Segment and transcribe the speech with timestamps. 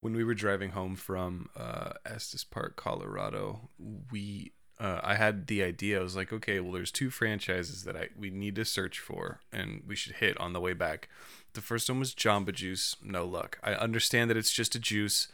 [0.00, 3.68] when we were driving home from uh, Estes Park, Colorado,
[4.10, 5.98] we uh, I had the idea.
[5.98, 9.40] I was like, okay, well, there's two franchises that I we need to search for,
[9.52, 11.08] and we should hit on the way back.
[11.54, 12.94] The first one was Jamba Juice.
[13.02, 13.58] No luck.
[13.62, 15.28] I understand that it's just a juice.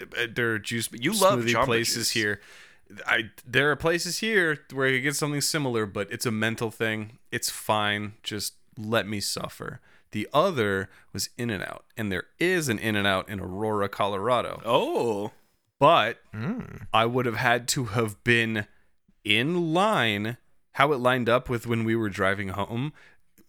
[0.00, 0.88] Uh, There are juice.
[0.92, 2.10] You love Jamba places Juice.
[2.10, 2.40] here.
[3.06, 7.18] I there are places here where you get something similar, but it's a mental thing.
[7.30, 8.14] It's fine.
[8.24, 9.80] Just let me suffer.
[10.12, 13.88] The other was In and Out, and there is an In and Out in Aurora,
[13.88, 14.60] Colorado.
[14.64, 15.32] Oh,
[15.78, 16.60] But hmm.
[16.92, 18.66] I would have had to have been
[19.24, 20.36] in line.
[20.74, 22.92] How it lined up with when we were driving home,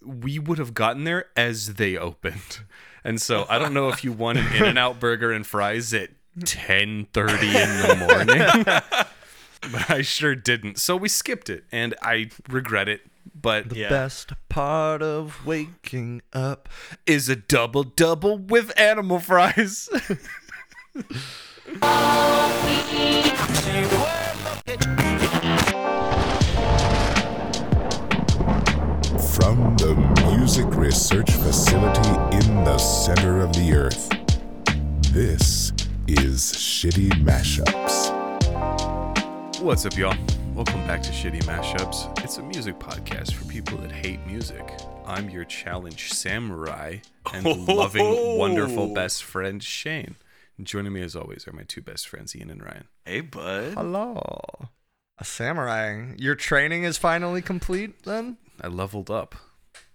[0.04, 2.62] we would have gotten there as they opened.
[3.04, 5.94] And so I don't know if you want an In and Out burger and fries
[5.94, 6.10] at
[6.46, 8.64] ten thirty in the morning.
[9.72, 10.80] but I sure didn't.
[10.80, 13.02] So we skipped it and I regret it.
[13.40, 13.90] But The Yeah.
[13.90, 16.70] best part of waking up.
[17.06, 19.90] is a double double with animal fries.
[29.36, 29.96] From the
[30.36, 34.10] Music Research Facility in the center of the earth,
[35.14, 35.72] this
[36.08, 38.12] is Shitty Mashups.
[39.62, 40.16] What's up, y'all?
[40.62, 42.24] Welcome back to Shitty Mashups.
[42.24, 44.72] It's a music podcast for people that hate music.
[45.08, 46.98] I'm your challenge samurai
[47.34, 50.18] and loving, wonderful best friend Shane.
[50.60, 52.88] And joining me as always are my two best friends Ian and Ryan.
[53.06, 53.74] hey, bud.
[53.74, 54.70] Hello.
[55.18, 56.14] A samurai.
[56.18, 58.38] Your training is finally complete then?
[58.62, 59.34] I leveled up.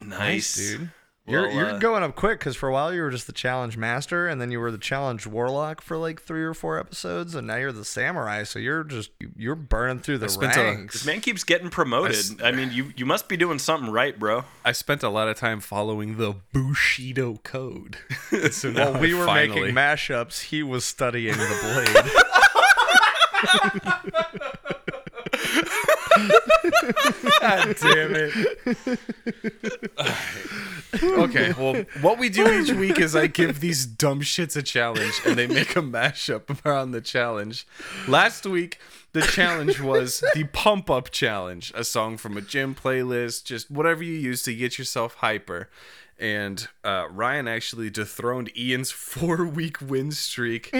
[0.00, 0.90] Nice, dude.
[1.28, 3.32] You're Well, you're uh, going up quick because for a while you were just the
[3.32, 7.34] challenge master, and then you were the challenge warlock for like three or four episodes,
[7.34, 8.44] and now you're the samurai.
[8.44, 10.94] So you're just you're burning through the spent a- ranks.
[10.94, 12.40] This man keeps getting promoted.
[12.42, 14.44] I mean, you you must be doing something right, bro.
[14.64, 17.98] I spent a lot of time following the Bushido code.
[18.52, 22.12] so now While we were finally, making mashups, he was studying the blade.
[27.40, 28.98] God damn it.
[31.02, 35.20] okay, well, what we do each week is I give these dumb shits a challenge
[35.24, 37.66] and they make a mashup around the challenge.
[38.08, 38.78] Last week,
[39.12, 44.02] the challenge was the Pump Up Challenge, a song from a gym playlist, just whatever
[44.02, 45.70] you use to get yourself hyper.
[46.18, 50.70] And uh, Ryan actually dethroned Ian's four week win streak.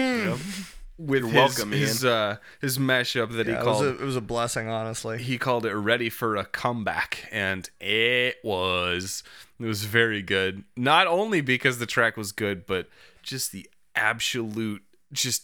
[0.97, 3.89] With You're his, welcome, his, uh, his mashup that Yeah, he it, was called a,
[3.89, 5.19] it was a blessing, honestly.
[5.21, 9.21] he called it ready for a comeback and it was
[9.59, 12.87] it was very good not only because the track was good but
[13.21, 14.81] just the absolute
[15.13, 15.43] just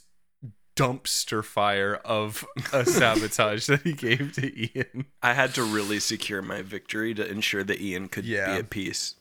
[0.75, 6.42] dumpster fire of a sabotage that he gave to Ian I had to really secure
[6.42, 8.53] my victory to ensure that Ian could Yeah.
[8.53, 9.16] be at peace.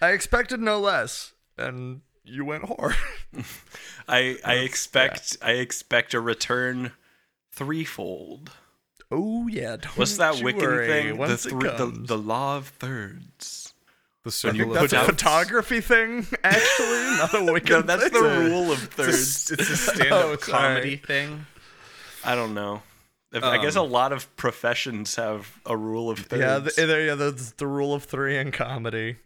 [0.00, 2.94] I expected no less, and you went hard.
[4.08, 6.92] I I expect I expect a return
[7.52, 8.50] threefold.
[9.10, 11.06] oh yeah, What's don't that you Wiccan worry, thing?
[11.08, 13.72] The, Once it three, the the law of thirds.
[14.24, 18.12] the circle that's a photography thing, actually, not a wicked No, that's thing.
[18.12, 19.50] the rule of it's a, thirds.
[19.52, 21.46] it's a stand-up Oh, comedy thing
[22.24, 22.82] I don't know.
[23.32, 26.40] If- I guess a Um, lot of professions have a rule of thirds.
[26.40, 29.16] Yeah, the, there- yeah, that's the rule of three in comedy.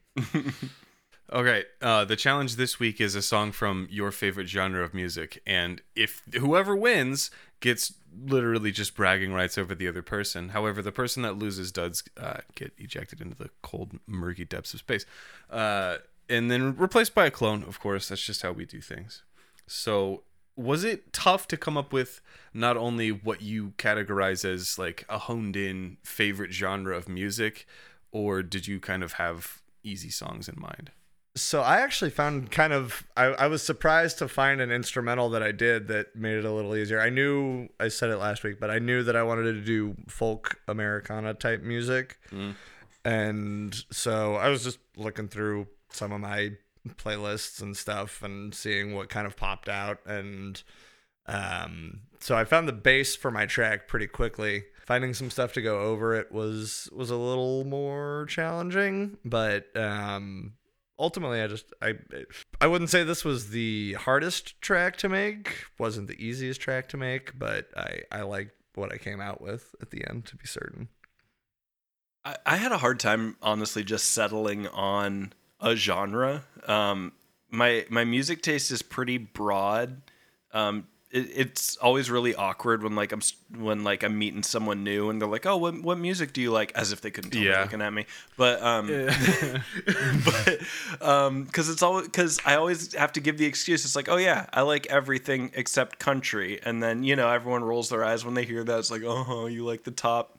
[1.32, 5.40] Okay, uh, the challenge this week is a song from your favorite genre of music,
[5.46, 7.30] and if whoever wins
[7.60, 7.92] gets
[8.24, 10.50] literally just bragging rights over the other person.
[10.50, 14.80] However, the person that loses does uh, get ejected into the cold, murky depths of
[14.80, 15.06] space,
[15.50, 15.98] uh,
[16.28, 17.62] and then replaced by a clone.
[17.64, 19.22] Of course, that's just how we do things.
[19.66, 20.22] So,
[20.56, 22.20] was it tough to come up with
[22.52, 27.66] not only what you categorize as like a honed-in favorite genre of music,
[28.10, 30.90] or did you kind of have easy songs in mind?
[31.36, 35.42] So I actually found kind of I, I was surprised to find an instrumental that
[35.42, 37.00] I did that made it a little easier.
[37.00, 39.96] I knew I said it last week, but I knew that I wanted to do
[40.08, 42.18] folk Americana type music.
[43.04, 46.52] And so I was just looking through some of my
[46.88, 50.62] playlists and stuff and seeing what kind of popped out and
[51.26, 54.64] um so I found the bass for my track pretty quickly.
[54.86, 60.54] Finding some stuff to go over it was was a little more challenging, but um
[61.00, 61.94] ultimately I just I
[62.60, 66.96] I wouldn't say this was the hardest track to make, wasn't the easiest track to
[66.96, 70.46] make, but I I like what I came out with at the end to be
[70.46, 70.88] certain.
[72.24, 76.44] I, I had a hard time honestly just settling on a genre.
[76.66, 77.12] Um,
[77.50, 80.02] my my music taste is pretty broad.
[80.52, 83.20] Um, it, it's always really awkward when like I'm
[83.58, 86.50] when like I'm meeting someone new and they're like, "Oh, what what music do you
[86.50, 87.62] like?" As if they couldn't tell me Yeah.
[87.62, 88.06] looking at me.
[88.36, 88.86] But um,
[90.24, 90.58] but
[91.00, 93.84] um, because it's all because I always have to give the excuse.
[93.84, 97.88] It's like, "Oh yeah, I like everything except country," and then you know everyone rolls
[97.88, 98.78] their eyes when they hear that.
[98.78, 100.38] It's like, "Oh, you like the top."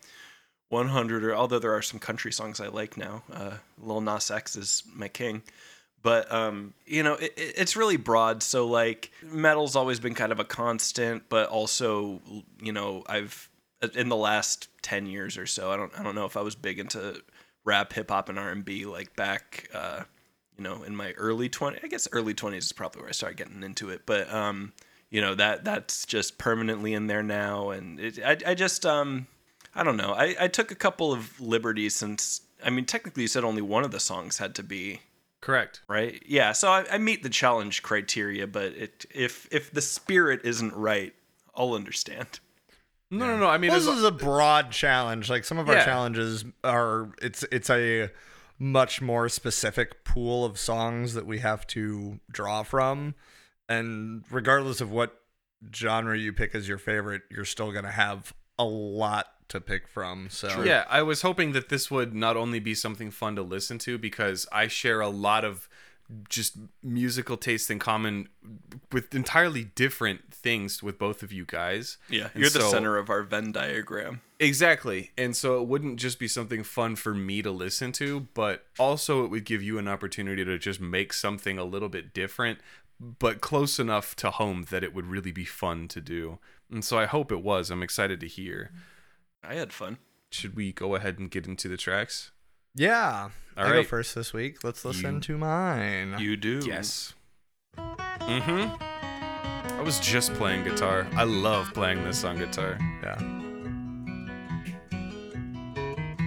[0.69, 3.23] 100 or although there are some country songs I like now.
[3.29, 5.41] Uh, Lil Nas X is my king
[6.03, 8.41] but um, you know it, it- it's really broad.
[8.43, 12.21] So like metal's always been kind of a constant but also
[12.61, 13.49] you know i've
[13.95, 16.53] in the last 10 years or so i don't i don't know if i was
[16.55, 17.19] big into
[17.65, 20.03] rap hip hop and r&b like back uh,
[20.57, 23.37] you know in my early 20s i guess early 20s is probably where i started
[23.37, 24.01] getting into it.
[24.05, 24.73] But um,
[25.09, 27.71] you know that that's just permanently in there now.
[27.71, 29.27] And it, I, I just um,
[29.75, 30.13] i don't know.
[30.13, 33.83] I, I took a couple of liberties since i mean technically you said only one
[33.83, 35.01] of the songs had to be
[35.41, 35.81] Correct.
[35.89, 36.21] right?
[36.25, 40.73] Yeah, so I, I meet the challenge criteria, but it, if if the spirit isn't
[40.73, 41.13] right,
[41.55, 42.39] I'll understand.
[43.09, 43.47] No, no, no.
[43.47, 45.29] I mean, Well, this is a broad challenge.
[45.29, 45.83] Like some of our Yeah.
[45.85, 48.09] challenges are it's it's a
[48.57, 53.15] much more specific pool of songs that we have to draw from.
[53.67, 55.19] And regardless of what
[55.75, 60.27] genre you pick as your favorite, you're still gonna have a lot to pick from.
[60.29, 63.77] So Yeah, I was hoping that this would not only be something fun to listen
[63.79, 65.69] to because I share a lot of
[66.29, 68.27] just musical taste in common
[68.91, 71.97] with entirely different things with both of you guys.
[72.09, 74.21] Yeah, And you're the center of our Venn diagram.
[74.39, 75.11] Exactly.
[75.17, 79.23] And so it wouldn't just be something fun for me to listen to, but also
[79.23, 82.59] it would give you an opportunity to just make something a little bit different,
[82.99, 86.39] but close enough to home that it would really be fun to do.
[86.69, 87.69] And so I hope it was.
[87.69, 88.71] I'm excited to hear.
[89.43, 89.97] I had fun.
[90.31, 92.31] Should we go ahead and get into the tracks?
[92.75, 93.29] Yeah.
[93.57, 94.63] All I go first this week.
[94.63, 96.15] Let's listen You- to mine.
[96.19, 96.61] You do.
[96.65, 97.13] Yes.
[97.77, 98.83] Mm-hmm.
[99.73, 101.07] I was just playing guitar.
[101.15, 102.77] I love playing this on guitar.
[103.03, 103.17] yeah.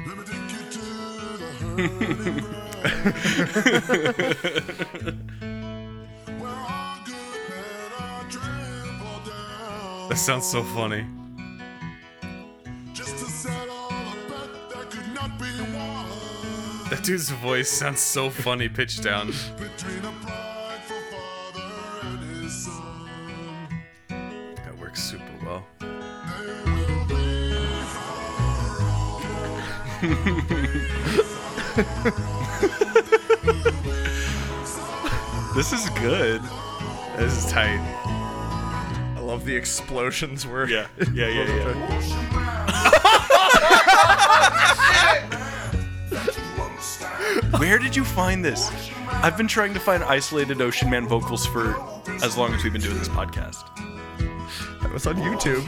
[0.07, 0.81] Let me take you to
[1.39, 2.45] the hurting
[6.41, 10.09] Where all good men are trampled down.
[10.09, 11.07] That sounds so funny.
[12.95, 16.07] That could not be won.
[16.91, 19.33] That dude's voice sounds so funny pitched down.
[19.59, 23.09] Between a prideful father and his son.
[24.09, 25.67] That works super well.
[25.81, 27.25] They will be
[35.55, 36.43] This is good.
[37.17, 37.79] This is tight.
[39.17, 42.41] I love the explosions where Yeah, yeah, yeah, yeah.
[47.59, 48.71] Where did you find this?
[49.09, 51.75] I've been trying to find isolated Ocean Man vocals for
[52.23, 53.65] as long as we've been doing this podcast.
[54.83, 55.65] That was on YouTube.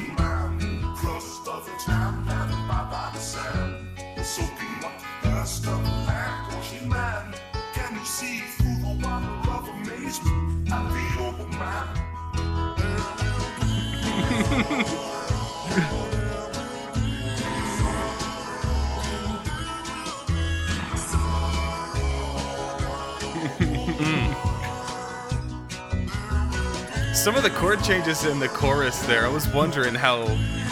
[27.46, 30.24] The chord changes in the chorus there, I was wondering how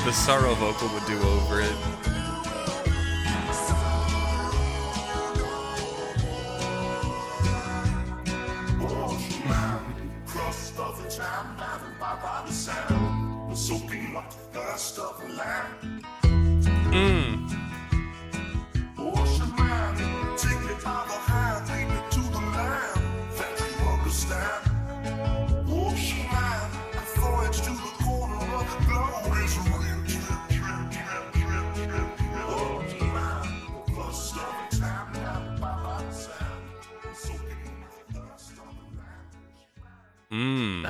[0.05, 2.14] the sorrow vocal would do over it.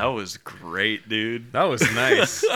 [0.05, 1.53] That was great, dude.
[1.53, 2.45] That was nice.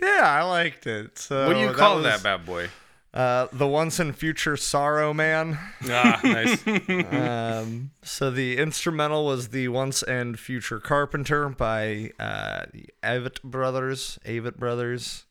[0.00, 1.18] Yeah, I liked it.
[1.18, 2.68] So what do you that call was, that bad boy?
[3.12, 5.58] Uh, the once and future sorrow man.
[5.90, 6.64] Ah, nice.
[7.10, 14.20] um, so the instrumental was the once and future carpenter by uh, the Avett brothers.
[14.24, 15.24] Avett brothers.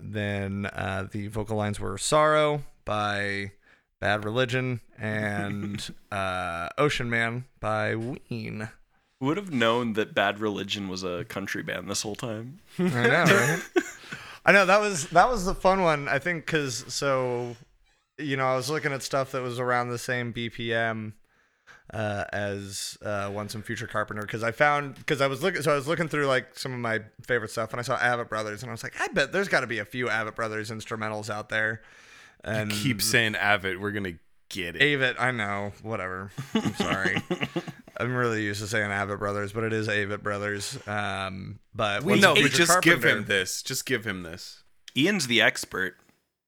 [0.00, 3.52] Then uh, the vocal lines were sorrow by
[4.00, 8.70] Bad Religion and uh, Ocean Man by Ween.
[9.20, 12.60] Who would have known that Bad Religion was a country band this whole time?
[12.78, 13.62] I know, right?
[14.46, 16.08] I know that was that was the fun one.
[16.08, 17.56] I think because so,
[18.16, 21.12] you know, I was looking at stuff that was around the same BPM,
[21.92, 25.72] uh, as uh, Once and Future Carpenter because I found because I was looking so
[25.72, 28.62] I was looking through like some of my favorite stuff and I saw Avett Brothers
[28.62, 31.30] and I was like I bet there's got to be a few Avett Brothers instrumentals
[31.30, 31.82] out there.
[32.44, 33.80] And Keep saying Avid.
[33.80, 34.14] We're gonna
[34.48, 34.82] get it.
[34.82, 36.30] Avett, I know, whatever.
[36.54, 37.22] I'm sorry.
[37.96, 40.78] I'm really used to saying Avett Brothers, but it is Avett Brothers.
[40.86, 43.62] Um, but we know, and but Future just give him this.
[43.62, 44.62] Just give him this.
[44.96, 45.96] Ian's the expert.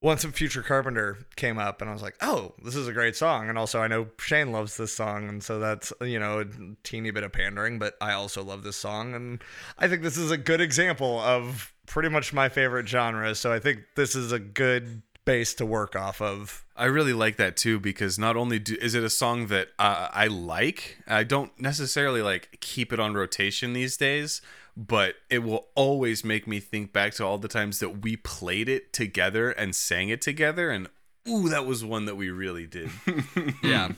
[0.02, 3.16] Once a Future Carpenter came up, and I was like, "Oh, this is a great
[3.16, 6.47] song." And also, I know Shane loves this song, and so that's you know a
[6.85, 9.45] teeny bit of pandering, but I also love this song, and
[9.78, 13.35] I think this is a good example of pretty much my favorite genre.
[13.35, 16.64] So I think this is a good base to work off of.
[16.76, 20.08] I really like that too because not only do, is it a song that uh,
[20.12, 24.40] I like, I don't necessarily like keep it on rotation these days,
[24.76, 28.68] but it will always make me think back to all the times that we played
[28.68, 30.88] it together and sang it together, and
[31.28, 32.90] ooh, that was one that we really did.
[33.62, 33.92] Yeah,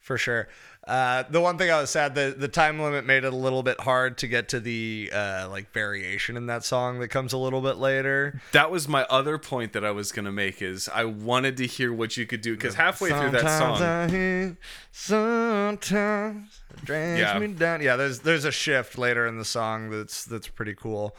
[0.00, 0.48] for sure.
[0.90, 3.62] Uh, the one thing I was sad the the time limit made it a little
[3.62, 7.38] bit hard to get to the uh, like variation in that song that comes a
[7.38, 8.40] little bit later.
[8.50, 11.92] that was my other point that I was gonna make is I wanted to hear
[11.92, 14.56] what you could do because halfway through that Sometimes song, I hear,
[14.90, 17.38] sometimes Yeah.
[17.38, 17.82] me down.
[17.82, 21.16] Yeah, there's there's a shift later in the song that's that's pretty cool.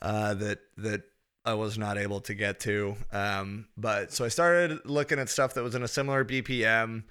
[0.00, 1.02] Uh, that that
[1.44, 2.96] I was not able to get to.
[3.12, 7.04] Um, but so I started looking at stuff that was in a similar BPM,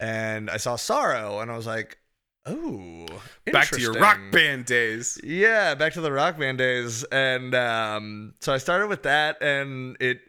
[0.00, 1.98] and I saw Sorrow, and I was like,
[2.46, 3.06] oh,
[3.52, 5.20] back to your rock band days.
[5.22, 9.96] Yeah, back to the rock band days, and um, so I started with that, and
[10.00, 10.20] it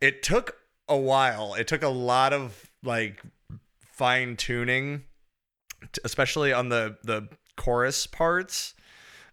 [0.00, 0.56] it took
[0.88, 1.54] a while.
[1.54, 3.22] It took a lot of like
[3.92, 5.02] fine tuning,
[6.04, 8.74] especially on the the chorus parts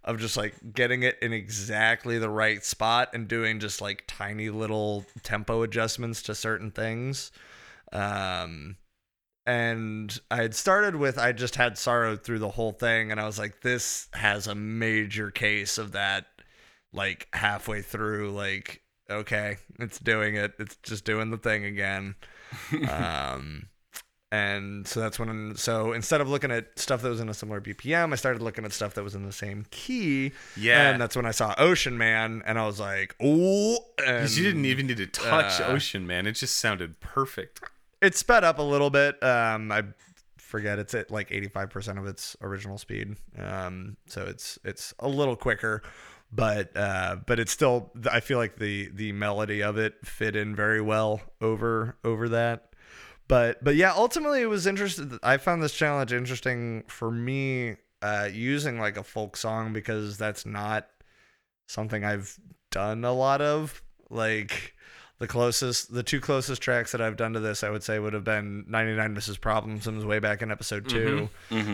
[0.04, 4.50] of just like getting it in exactly the right spot and doing just like tiny
[4.50, 7.32] little tempo adjustments to certain things.
[7.92, 8.76] Um,
[9.48, 13.26] and I had started with I just had sorrow through the whole thing, and I
[13.26, 16.26] was like, this has a major case of that.
[16.94, 20.54] Like halfway through, like okay, it's doing it.
[20.60, 22.16] It's just doing the thing again.
[22.90, 23.68] um,
[24.32, 25.56] and so that's when.
[25.56, 28.66] So instead of looking at stuff that was in a similar BPM, I started looking
[28.66, 30.34] at stuff that was in the same key.
[30.58, 30.90] Yeah.
[30.90, 33.78] and that's when I saw Ocean Man, and I was like, oh.
[33.96, 36.28] Because you didn't even need to touch uh, Ocean Man.
[36.28, 37.62] It just sounded perfect.
[38.08, 39.22] It sped up a little bit.
[39.22, 39.84] Um, I
[40.38, 43.18] forget it's at like 85% of its original speed.
[43.38, 45.84] Um, so it's it's a little quicker,
[46.32, 50.56] but uh, but it's still I feel like the the melody of it fit in
[50.56, 52.70] very well over over that.
[53.28, 55.20] But but yeah, ultimately it was interesting.
[55.22, 60.46] I found this challenge interesting for me uh, using like a folk song because that's
[60.46, 60.88] not
[61.68, 62.40] something I've
[62.72, 63.82] done a lot of.
[64.10, 64.77] Like
[65.20, 68.14] the closest, the two closest tracks that I've done to this, I would say would
[68.14, 69.42] have been 99 Mrs.
[69.42, 71.30] Problems way back in episode 2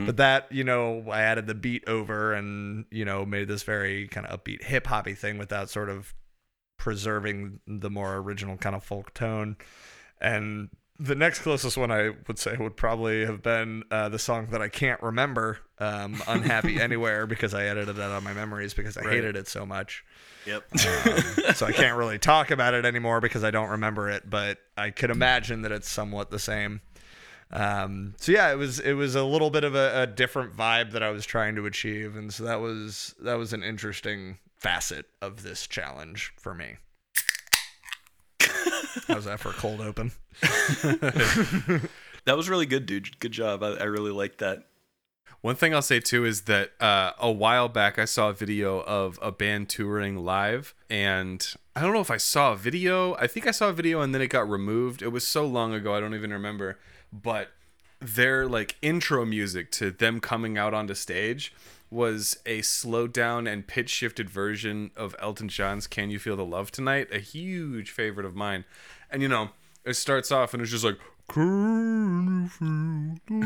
[0.05, 4.07] But that, you know, I added the beat over and, you know, made this very
[4.07, 6.13] kind of upbeat hip hoppy thing without sort of
[6.77, 9.57] preserving the more original kind of folk tone.
[10.21, 10.69] And
[10.99, 14.61] the next closest one I would say would probably have been uh, the song that
[14.61, 19.03] I can't remember, um, "Unhappy Anywhere," because I edited that on my memories because I
[19.09, 20.03] hated it so much.
[20.45, 20.63] Yep.
[21.55, 24.29] So I can't really talk about it anymore because I don't remember it.
[24.29, 26.81] But I could imagine that it's somewhat the same.
[27.51, 30.91] Um, so yeah, it was it was a little bit of a, a different vibe
[30.93, 35.05] that I was trying to achieve, and so that was that was an interesting facet
[35.21, 36.77] of this challenge for me.
[39.07, 40.11] How's that for a cold open?
[42.25, 43.19] That was really good, dude.
[43.19, 43.63] Good job.
[43.63, 44.67] I, I really liked that.
[45.43, 48.79] One thing I'll say too is that uh, a while back I saw a video
[48.83, 51.45] of a band touring live, and
[51.75, 53.15] I don't know if I saw a video.
[53.15, 55.01] I think I saw a video and then it got removed.
[55.01, 56.79] It was so long ago I don't even remember.
[57.11, 57.49] But
[57.99, 61.53] their like intro music to them coming out onto stage
[61.91, 66.45] was a slowed down and pitch shifted version of Elton John's "Can You Feel the
[66.45, 68.63] Love Tonight," a huge favorite of mine.
[69.11, 69.49] And you know,
[69.83, 70.99] it starts off and it's just like.
[71.29, 73.45] Can you feel the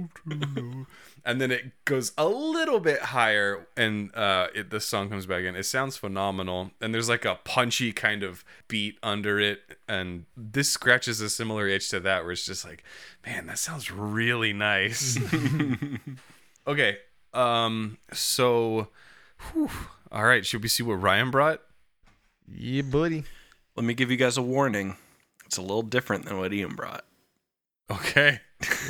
[0.00, 0.86] love tonight?"
[1.24, 5.42] and then it goes a little bit higher and uh it, the song comes back
[5.44, 10.26] in it sounds phenomenal and there's like a punchy kind of beat under it and
[10.36, 12.84] this scratches a similar itch to that where it's just like
[13.24, 15.18] man that sounds really nice
[16.66, 16.98] okay
[17.32, 18.88] um so
[19.52, 19.70] whew.
[20.12, 21.62] all right should we see what ryan brought
[22.46, 23.24] Yeah, buddy.
[23.76, 24.96] Let me give you guys a warning.
[25.54, 27.04] It's a little different than what Ian brought.
[27.88, 28.40] okay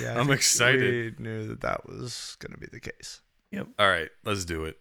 [0.01, 1.19] Yeah, I I'm excited.
[1.19, 3.21] We knew that that was going to be the case.
[3.51, 3.67] Yep.
[3.79, 4.79] All right let's do it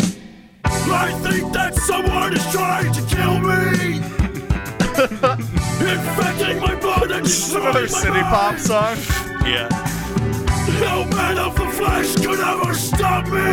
[0.00, 3.96] I think that someone is trying to kill me.
[5.92, 8.26] Infecting my blood and Another destroying my city mind.
[8.28, 8.96] pop song.
[9.44, 9.68] Yeah.
[10.80, 13.52] No man of the flesh could ever stop me.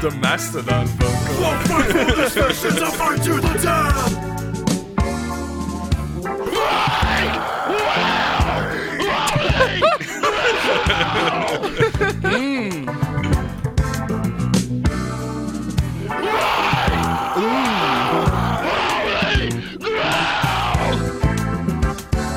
[0.00, 1.44] The Mastodon vocal.
[1.44, 4.23] I'll fight for this nation to fight to the death.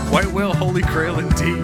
[0.10, 1.63] White Whale Holy Grail indeed.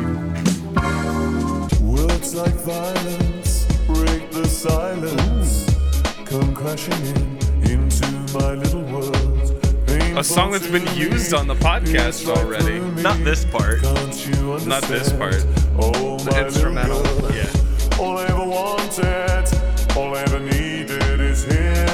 [1.82, 5.66] Words like violence break the silence.
[6.26, 9.13] Come crashing in into my little world.
[10.24, 12.80] A song that's been used on the podcast already.
[13.02, 13.82] Not this part.
[13.82, 14.70] Can't you understand?
[14.70, 15.46] Not this part.
[15.78, 17.04] Oh, my little instrumental.
[17.04, 17.36] girl.
[17.36, 18.00] Yeah.
[18.00, 21.93] All I ever wanted, all I ever needed is here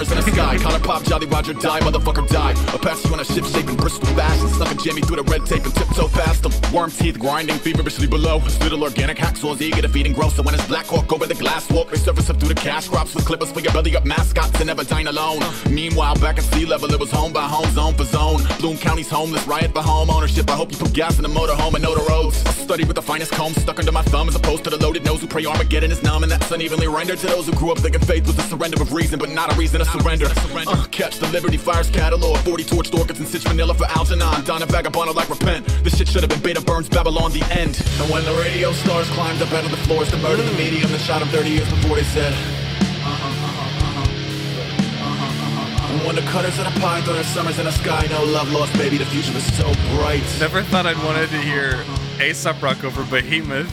[0.00, 2.52] Aesop in the sky, Connor Pop, Jolly Roger, die, motherfucker, die.
[2.74, 5.74] Apache on a ship shaping Bristol fashion, snuck a jammy through the red tape and
[5.74, 6.52] tiptoe past them.
[6.72, 8.38] Worm teeth grinding feverishly below.
[8.38, 10.28] His little organic hacksaws eager to feed and grow.
[10.30, 12.88] So when his black hawk over the glass walk, they surface up through the cash
[12.88, 15.42] crops with clippers for your belly up mascots and never dine alone.
[15.68, 18.40] Meanwhile, back at sea level, it was home by home, zone for zone.
[18.58, 20.48] Bloom County's homeless, riot for home ownership.
[20.48, 22.42] I hope you put gas in the motorhome and know the roads.
[22.46, 25.04] I study with the finest comb stuck under my thumb as opposed to the loaded
[25.04, 27.78] nose who pray Armageddon is numb and that's unevenly rendered to those who grew up
[27.78, 30.26] thinking faith was the surrender of reason, but not a reason to surrender.
[30.68, 34.44] Uh, catch the Liberty Fires catalog, 40 torch Dorcas and Stitch Vanilla for Algernon.
[34.44, 35.66] Donna Vagabond like repent.
[35.84, 37.80] This shit should have been Beta Burns, Babylon, the end.
[38.00, 40.90] And when the radio stars climbed up out of the floors to murder the medium
[40.92, 42.32] that shot him 30 years before they said.
[42.32, 47.72] Uh-huh, uh-huh, uh-huh, and when the cutters of the pine through their summers in the
[47.72, 49.64] sky, no love lost, baby, the future is so
[49.96, 50.22] bright.
[50.38, 51.84] Never thought I'd wanted to hear
[52.20, 53.68] Aesop rock over Behemoth.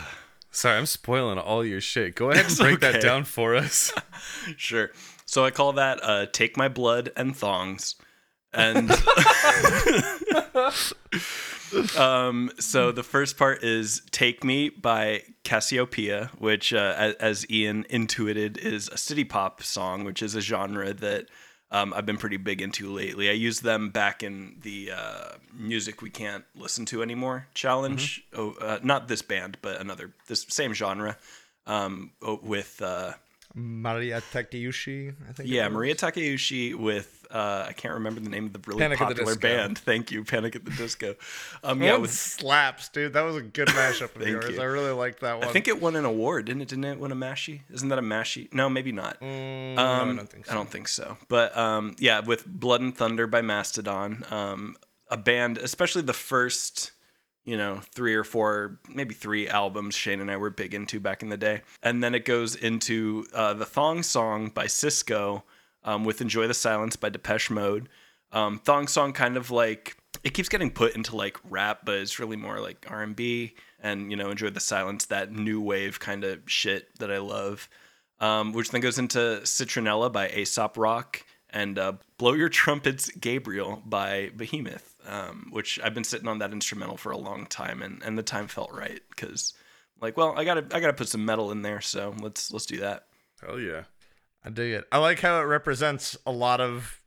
[0.50, 2.14] Sorry, I'm spoiling all your shit.
[2.14, 3.92] Go ahead and break that down for us.
[4.56, 4.90] Sure.
[5.24, 7.94] So I call that uh, "Take My Blood and Thongs,"
[8.52, 8.90] and
[11.96, 18.58] um, so the first part is "Take Me" by Casiopea, which, uh, as Ian intuited,
[18.58, 21.26] is a city pop song, which is a genre that
[21.70, 23.28] um, I've been pretty big into lately.
[23.28, 28.24] I used them back in the uh, music we can't listen to anymore challenge.
[28.34, 31.16] Oh, uh, not this band, but another this same genre
[31.66, 32.10] um,
[32.42, 32.80] with.
[32.82, 33.12] Uh,
[33.54, 35.48] Mariya Takeuchi, I think.
[35.48, 35.68] yeah.
[35.68, 39.14] Mariya Takeuchi with uh, I can't remember the name of the really Panic at the
[39.14, 39.78] popular band.
[39.90, 41.14] Thank you, Panic at the Disco.
[41.62, 43.12] Um, That yeah, one with, slaps, dude.
[43.12, 44.48] That was a good mashup of yours.
[44.54, 44.60] you.
[44.60, 45.48] I really liked that one.
[45.48, 46.68] I think it won an award, didn't it?
[46.68, 47.60] Didn't it win a Mashi?
[47.72, 48.52] Isn't that a Mashi?
[48.52, 49.20] No, maybe not.
[49.20, 50.52] Mm, Um, I don't think so.
[50.52, 51.16] I don't think so.
[51.28, 54.76] But um, yeah, with Blood and Thunder by Mastodon, um,
[55.08, 56.92] a band, especially the first,
[57.44, 61.22] you know, three or four, maybe three albums Shane and I were big into back
[61.22, 61.62] in the day.
[61.82, 65.42] And then it goes into uh, the Thong Song by Sisqó
[65.84, 67.88] um, with Enjoy the Silence by Depeche Mode.
[68.32, 72.18] Um, Thong Song kind of like, it keeps getting put into like rap, but it's
[72.18, 76.40] really more like R&B and, you know, Enjoy the Silence, that new wave kind of
[76.46, 77.68] shit that I love
[78.20, 83.82] um, which then goes into Citronella by Aesop Rock and uh, Blow Your Trumpets Gabriel
[83.84, 88.02] by Behemoth, um, which I've been sitting on that instrumental for a long time, and,
[88.04, 89.54] and the time felt right because,
[90.00, 92.78] like, well, I gotta I gotta put some metal in there, so let's let's do
[92.78, 93.06] that.
[93.40, 93.84] Hell yeah.
[94.44, 94.86] I dig it.
[94.90, 97.00] I like how it represents a lot of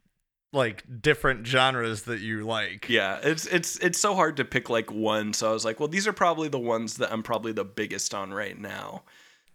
[0.52, 2.88] like different genres that you like.
[2.90, 5.90] Yeah, it's it's it's so hard to pick like one, so I was like, well,
[5.90, 9.04] these are probably the ones that I'm probably the biggest on right now.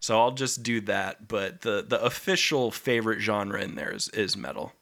[0.00, 4.36] So I'll just do that, but the the official favorite genre in there is, is
[4.36, 4.72] metal.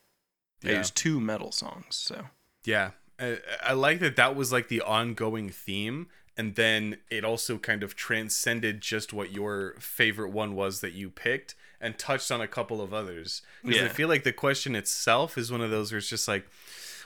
[0.65, 0.79] I Yeah.
[0.79, 2.25] use two metal songs, so
[2.65, 2.93] Yeah.
[3.19, 6.09] I, I like that that was like the ongoing theme.
[6.39, 11.09] And then it also kind of transcended just what your favorite one was that you
[11.09, 13.43] picked and touched on a couple of others.
[13.65, 16.47] Because I feel like the question itself is one of those where it's just like,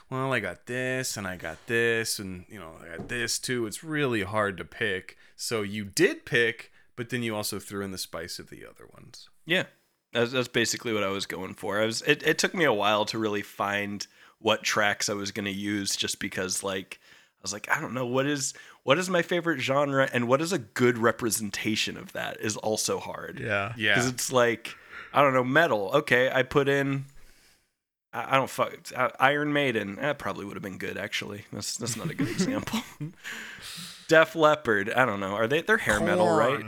[0.09, 3.65] well, I got this and I got this and, you know, I got this too.
[3.65, 5.17] It's really hard to pick.
[5.37, 8.85] So you did pick, but then you also threw in the spice of the other
[8.93, 9.29] ones.
[9.45, 9.63] Yeah,
[10.11, 11.81] that's, that's basically what I was going for.
[11.81, 12.01] I was.
[12.01, 14.05] It, it took me a while to really find
[14.39, 16.99] what tracks I was going to use, just because like
[17.41, 20.41] I was like, I don't know what is what is my favorite genre and what
[20.41, 23.39] is a good representation of that is also hard.
[23.39, 23.73] Yeah.
[23.75, 23.95] Yeah.
[23.95, 24.75] because it's like
[25.11, 25.89] I don't know metal.
[25.95, 27.05] Okay, I put in.
[28.13, 29.95] I I don't fuck uh, Iron Maiden.
[29.95, 31.45] That probably would have been good actually.
[31.51, 32.79] That's that's not a good example.
[34.07, 34.91] Def Leppard.
[34.93, 35.33] I don't know.
[35.33, 35.61] Are they?
[35.63, 36.59] They're hair metal, right?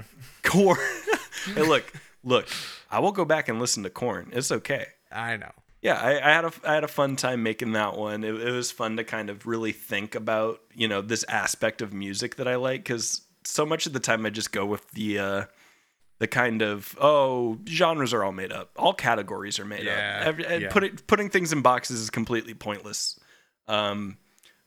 [0.42, 0.76] Korn.
[0.76, 0.78] Corn.
[1.54, 1.92] hey, look,
[2.24, 2.48] look.
[2.90, 4.30] I will go back and listen to Korn.
[4.34, 4.88] It's okay.
[5.12, 5.52] I know.
[5.84, 8.24] Yeah, I, I had a I had a fun time making that one.
[8.24, 11.93] It, it was fun to kind of really think about you know this aspect of
[11.93, 15.19] music that I like because so much of the time I just go with the
[15.19, 15.43] uh,
[16.19, 20.28] the kind of oh genres are all made up, all categories are made Yeah, up.
[20.28, 20.69] Every, and yeah.
[20.72, 23.19] putting putting things in boxes is completely pointless.
[23.67, 24.17] Um,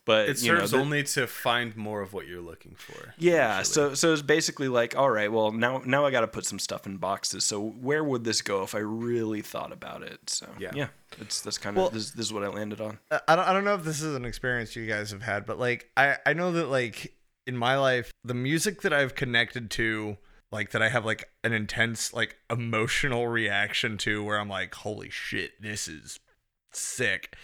[0.07, 3.12] but It you know, the- only to find more of what you're looking for.
[3.19, 3.73] yeah, usually.
[3.75, 6.59] so so it's basically like, all right, well now now I got to put some
[6.59, 7.45] stuff in boxes.
[7.45, 10.31] So where would this go if I really thought about it?
[10.31, 10.71] So Yeah.
[10.75, 10.88] yeah,
[11.21, 12.99] it's that's kind of Well- this, this is what I landed on.
[13.11, 15.45] I I don't, I don't know if this is an experience you guys have had,
[15.45, 17.12] but like I, I know that like
[17.47, 20.16] in my life, the music that I've connected to,
[20.53, 25.11] like that I have like an intense like emotional reaction to where I'm like, holy
[25.11, 26.19] shit, this is
[26.73, 27.35] sick.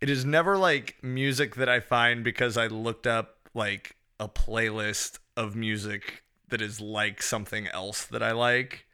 [0.00, 5.18] It is never like music that I find because I looked up like a playlist
[5.36, 8.86] of music that is like something else that I like.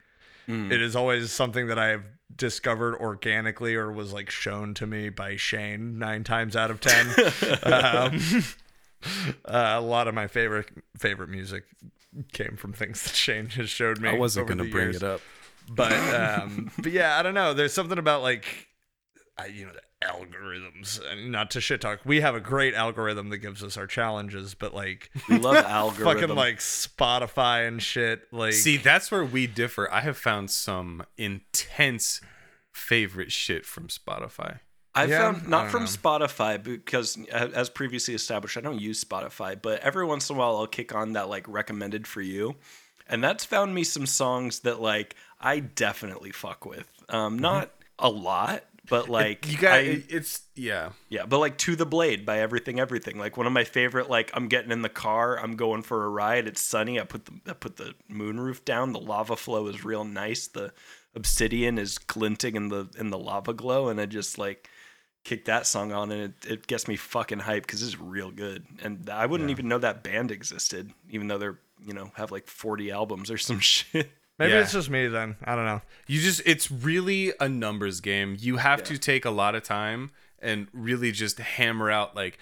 [0.46, 2.04] It is always something that I've
[2.36, 7.06] discovered organically or was like shown to me by Shane nine times out of ten.
[7.62, 8.20] um,
[9.46, 11.64] uh, a lot of my favorite favorite music
[12.32, 14.08] came from things that Shane has showed me.
[14.10, 14.96] I wasn't gonna bring years.
[14.96, 15.22] it up.
[15.70, 17.54] but um, but yeah, I don't know.
[17.54, 18.68] There's something about like,
[19.38, 19.72] I, you know,
[20.06, 21.00] algorithms.
[21.10, 24.54] And not to shit talk, we have a great algorithm that gives us our challenges,
[24.54, 26.04] but like We love algorithm.
[26.20, 28.22] fucking like Spotify and shit.
[28.32, 29.90] Like, See, that's where we differ.
[29.92, 32.20] I have found some intense
[32.72, 34.60] favorite shit from Spotify.
[34.96, 35.88] I Yeah, found not don't from know.
[35.88, 40.56] Spotify because as previously established, I don't use Spotify, but every once in a while
[40.56, 42.54] I'll kick on that like recommended for you.
[43.08, 46.88] And that's found me some songs that like I definitely fuck with.
[47.08, 49.50] Um not a lot, but like.
[49.50, 50.90] You got I- it's yeah.
[51.08, 53.18] Yeah, but like To the Blade by Everything Everything.
[53.18, 56.08] Like one of my favorite like I'm getting in the car, I'm going for a
[56.08, 59.84] ride, it's sunny, I put the I put the moonroof down, the lava flow is
[59.84, 60.72] real nice, the
[61.16, 64.68] obsidian is glinting in the in the lava glow and I just like
[65.22, 68.66] kick that song on and it, it gets me fucking hyped cuz it's real good.
[68.82, 72.46] And I wouldn't even know that band existed even though they're, you know, have like
[72.48, 74.10] 40 albums or some shit.
[74.38, 74.60] Maybe Yeah.
[74.60, 75.36] it's just me then.
[75.44, 75.82] I don't know.
[76.06, 78.36] You just it's really a numbers game.
[78.38, 82.38] You have to take a lot of time and really just hammer out like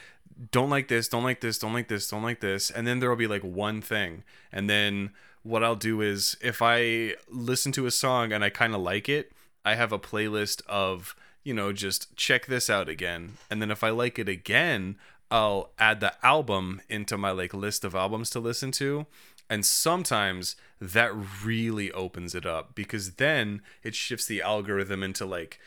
[0.51, 3.17] don't like this, don't like this, don't like this, don't like this, and then there'll
[3.17, 4.25] be like one thing.
[4.51, 5.11] And then
[5.43, 9.09] what I'll do is if I listen to a song and I kind of like
[9.09, 9.33] it,
[9.65, 13.35] I have a playlist of, you know, just check this out again.
[13.51, 14.97] And then if I like it again,
[15.31, 19.07] I'll add the album into my like list of albums to listen to.
[19.51, 21.13] And sometimes that
[21.45, 25.61] really opens it up because then it shifts the algorithm into like,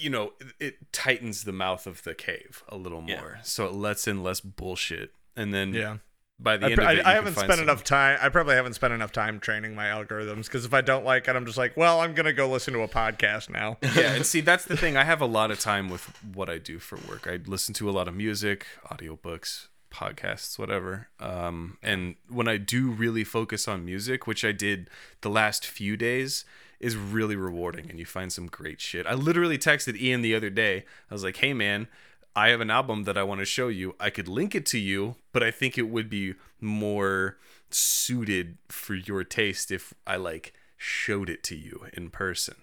[0.00, 3.20] you know, it, tightens the mouth of the cave a little Yeah.
[3.20, 3.38] more.
[3.42, 5.12] So it lets in less bullshit.
[5.36, 5.98] And then Yeah.
[6.40, 8.18] by the I, end I, it, I haven't spent some- enough time.
[8.22, 11.36] I probably haven't spent enough time training my algorithms because if I don't like it,
[11.36, 13.76] I'm just like, well, I'm gonna go listen to a podcast now.
[13.82, 14.96] yeah, and see that's the thing.
[14.96, 16.02] I have a lot of time with
[16.34, 17.26] what I do for work.
[17.26, 21.08] I listen to a lot of music, audiobooks, podcasts, whatever.
[21.18, 24.90] Um, and when I do really focus on music, which I did
[25.22, 26.44] the last few days,
[26.78, 29.06] is really rewarding and you find some great shit.
[29.06, 30.84] I literally texted Ian the other day.
[31.10, 31.88] I was like, "Hey man,
[32.34, 33.94] I have an album that I want to show you.
[33.98, 37.38] I could link it to you, but I think it would be more
[37.70, 42.56] suited for your taste if I like showed it to you in person."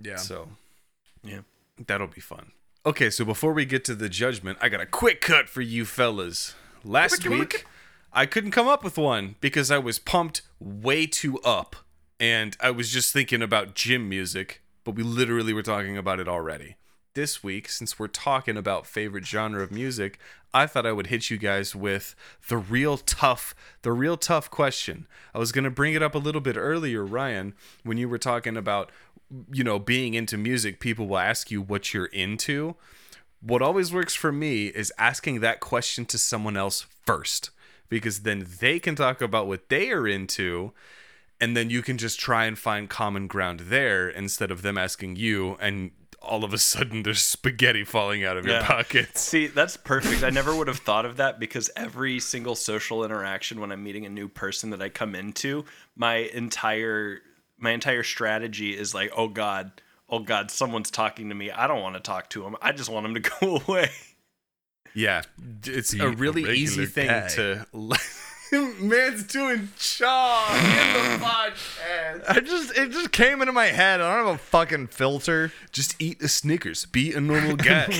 [0.00, 0.16] Yeah.
[0.16, 0.50] So,
[1.22, 1.40] Yeah.
[1.88, 2.52] That'll be fun.
[2.86, 5.86] Okay, so before we get to the judgment, I got a quick cut for you
[5.86, 6.54] fellas.
[6.84, 7.64] Last week,
[8.12, 11.76] I couldn't come up with one because I was pumped way too up.
[12.20, 16.28] And I was just thinking about gym music, but we literally were talking about it
[16.28, 16.76] already.
[17.14, 20.18] This week, since we're talking about favorite genre of music,
[20.52, 22.16] I thought I would hit you guys with
[22.48, 25.06] the real tough, the real tough question.
[25.32, 28.18] I was going to bring it up a little bit earlier, Ryan, when you were
[28.18, 28.90] talking about
[29.52, 32.74] you know, being into music, people will ask you what you're into.
[33.40, 37.50] What always works for me is asking that question to someone else first,
[37.88, 40.72] because then they can talk about what they are into,
[41.40, 45.16] and then you can just try and find common ground there instead of them asking
[45.16, 45.92] you, and
[46.24, 48.66] all of a sudden there's spaghetti falling out of your Yeah.
[48.66, 49.20] pockets.
[49.20, 50.22] See, that's perfect.
[50.22, 54.04] I never would have thought of that because every single social interaction when I'm meeting
[54.06, 55.64] a new person that I come into,
[55.96, 57.20] my entire
[57.58, 61.50] my entire strategy is like, "Oh god, oh god, someone's talking to me.
[61.50, 62.56] I don't want to talk to him.
[62.60, 63.90] I just want him to go away."
[64.92, 65.22] Yeah,
[65.64, 67.28] it's Be a a really easy thing guy.
[67.28, 67.66] to.
[68.52, 70.62] Man's doing chaw in
[71.20, 71.83] the podcast.
[72.28, 74.00] I just it just came into my head.
[74.00, 75.52] I don't have a fucking filter.
[75.72, 76.86] Just eat the Snickers.
[76.86, 77.86] Be a normal guy.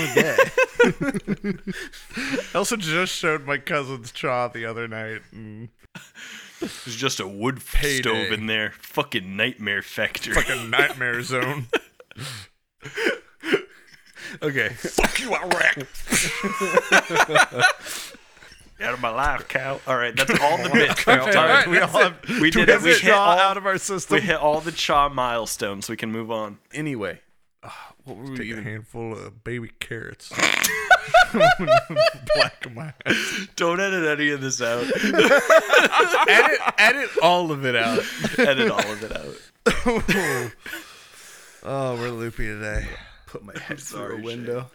[0.85, 1.55] I
[2.55, 5.22] also just showed my cousin's chaw the other night.
[5.33, 5.68] And
[6.61, 8.03] There's just a wood Payday.
[8.03, 8.72] stove in there.
[8.81, 10.35] Fucking nightmare factory.
[10.35, 11.66] fucking nightmare zone.
[14.42, 14.68] Okay.
[14.70, 15.79] Fuck you, Iraq.
[18.85, 19.81] Out of my life, cow.
[19.87, 21.07] All right, that's all the bits.
[21.09, 22.83] All right, we all have, We did it.
[22.83, 24.16] We hit all all- out of our system.
[24.16, 25.88] We hit all the Chaw milestones.
[25.88, 26.59] We can move on.
[26.73, 27.20] Anyway,
[27.62, 27.70] uh,
[28.05, 30.31] what were we Take a handful of baby carrots.
[31.33, 33.49] Black my eyes.
[33.57, 34.85] Don't edit any of this out.
[36.29, 38.05] edit, edit all of it out.
[38.38, 40.53] edit all of it out.
[41.66, 42.87] Oh, we're loopy today.
[43.27, 44.70] Put my head through sorry, a window.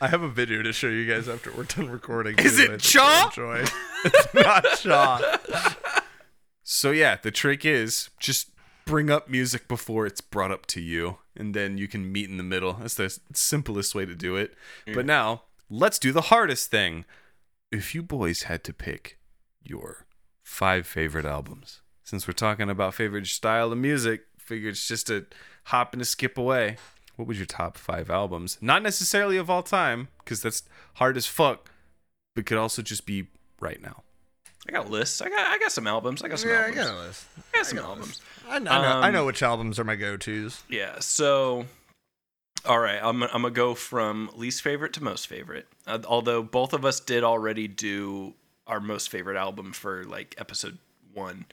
[0.00, 2.38] I have a video to show you guys after we're done recording.
[2.38, 3.30] Is it that I think Chaw?
[3.36, 3.70] you'll Enjoy.
[4.04, 5.72] It's not Shaw.
[6.62, 8.50] So yeah, the trick is just
[8.84, 12.36] bring up music before it's brought up to you, and then you can meet in
[12.36, 12.74] the middle.
[12.74, 14.54] That's the simplest way to do it.
[14.92, 17.04] But now let's do the hardest thing.
[17.72, 19.18] If you boys had to pick
[19.62, 20.06] your
[20.42, 25.26] five favorite albums, since we're talking about favorite style of music, figure it's just a
[25.64, 26.76] hop and a skip away.
[27.16, 28.58] What was your top five albums?
[28.60, 30.62] Not necessarily of all time, because that's
[30.94, 31.70] hard as fuck,
[32.34, 33.26] but could also just be
[33.60, 34.02] right now.
[34.68, 35.20] I got lists.
[35.22, 36.22] I got I got some albums.
[36.22, 36.76] I got some Yeah, I albums.
[36.76, 37.26] got a list.
[37.36, 38.20] I got some albums.
[38.48, 40.62] I know, I know, I Um, know which albums are my go-tos.
[40.68, 40.98] Yeah.
[41.00, 41.66] So,
[42.64, 45.68] all right, I'm I'm gonna go from least favorite to most favorite.
[45.86, 48.34] Uh, although both of us did already do
[48.66, 50.78] our most favorite album for like episode
[51.14, 51.46] one.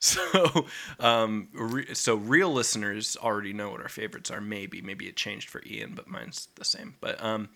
[0.00, 0.66] So,
[1.00, 4.40] um, re- so real listeners already know what our favorites are.
[4.40, 6.94] Maybe, maybe it changed for Ian, but mine's the same.
[7.00, 7.50] But um,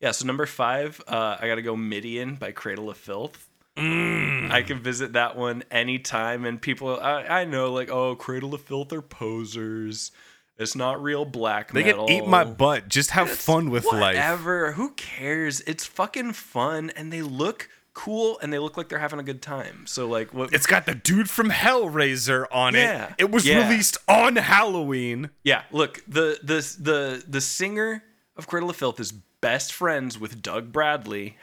[0.00, 0.10] yeah.
[0.10, 3.48] So number five, uh, I gotta go Midian by Cradle of Filth.
[3.78, 8.62] I can visit that one anytime, and people I, I know like, oh, Cradle of
[8.62, 10.12] Filth are posers.
[10.58, 12.06] It's not real black They metal.
[12.06, 12.88] can eat my butt.
[12.88, 14.16] Just have fun with life.
[14.16, 14.72] Whatever.
[14.72, 15.60] Who cares?
[15.62, 19.40] It's fucking fun, and they look cool, and they look like they're having a good
[19.40, 19.86] time.
[19.86, 20.52] So like, what?
[20.52, 22.80] It's got the dude from Hellraiser on it.
[22.80, 23.06] Yeah.
[23.08, 23.14] it.
[23.18, 23.66] It was Yeah.
[23.66, 25.30] released on Halloween.
[25.42, 25.62] yeah.
[25.72, 28.04] Look, the the the the singer
[28.36, 31.36] of Cradle of Filth is best friends with Doug Bradley,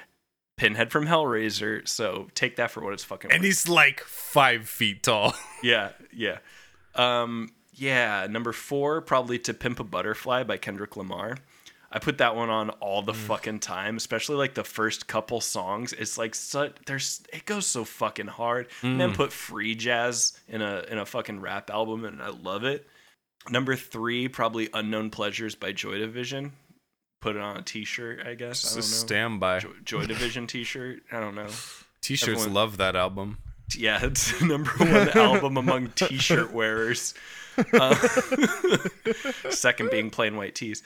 [0.58, 1.88] Pinhead from Hellraiser.
[1.88, 3.32] So take that for what it's fucking.
[3.32, 3.46] And worth.
[3.46, 5.34] he's like five feet tall.
[5.64, 6.38] Yeah, yeah.
[6.94, 11.38] Um, yeah, number four, probably To Pimp a Butterfly by Kendrick Lamar.
[11.96, 15.94] I put that one on all the fucking time, especially like the first couple songs.
[15.94, 18.68] It's like such there's it goes so fucking hard.
[18.82, 22.64] And then put free jazz in a in a fucking rap album and I love
[22.64, 22.88] it.
[23.50, 26.54] Number three, probably Unknown Pleasures by Joy Division.
[27.22, 28.74] Put it on a t-shirt, I guess.
[28.74, 29.60] I Just a standby.
[29.60, 31.04] Joy, Joy Division t-shirt.
[31.12, 31.48] I don't know.
[32.02, 33.38] T-shirts Everyone- love that album.
[33.78, 37.14] Yeah, it's number one album among t-shirt wearers.
[37.72, 37.94] Uh,
[39.52, 40.82] second being plain white tees.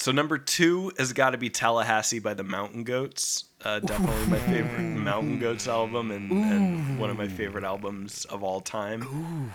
[0.00, 3.44] So number two has got to be Tallahassee by the Mountain Goats.
[3.62, 8.42] Uh, definitely my favorite Mountain Goats album and, and one of my favorite albums of
[8.42, 9.52] all time.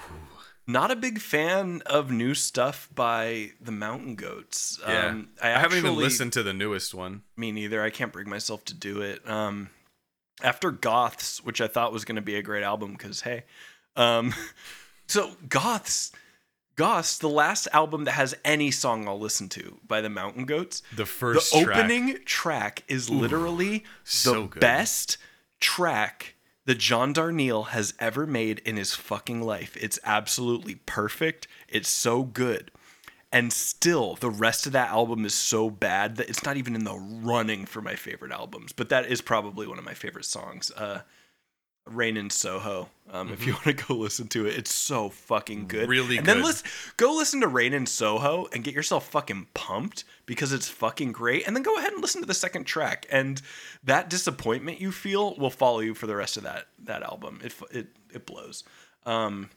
[0.67, 4.79] Not a big fan of new stuff by the Mountain Goats.
[4.87, 5.07] Yeah.
[5.07, 7.23] Um, I, I, haven't even listened to the newest one.
[7.35, 7.81] me neither.
[7.81, 9.27] I can't bring myself to do it.
[9.27, 9.71] Um,
[10.43, 13.45] after Goths, which I thought was going to be a great album, because hey,
[13.95, 14.31] um,
[15.07, 16.11] so Goths,
[16.75, 20.81] Goths, the last album that has any song I'll listen to by the Mountain Goats.
[20.91, 21.67] The The first track.
[21.77, 23.83] opening track is literally
[24.23, 24.59] the good.
[24.59, 25.17] best
[25.59, 26.35] track
[26.65, 29.77] that John Darnielle has ever made in his fucking life.
[29.79, 31.47] It's absolutely perfect.
[31.69, 32.71] It's so good.
[33.31, 36.83] And still, the rest of that album is so bad that it's not even in
[36.85, 38.71] the running for my favorite albums.
[38.71, 40.71] But that is probably one of my favorite songs.
[40.71, 41.01] Uh,
[41.85, 42.89] Rain in Soho.
[43.11, 45.81] Um, If you want to go listen to it, it's so fucking good.
[45.83, 45.89] Mm-hmm.
[45.91, 46.37] Really and good.
[46.37, 46.67] then listen,
[46.97, 51.45] go listen to Rain in Soho and get yourself fucking pumped because it's fucking great.
[51.45, 53.41] And then go ahead and listen to the second track, and
[53.83, 57.39] that disappointment you feel will follow you for the rest of that that album.
[57.43, 58.63] It it it blows.
[59.05, 59.51] Um,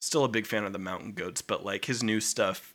[0.00, 2.74] still a big fan of the Mountain Goats, but like his new stuff,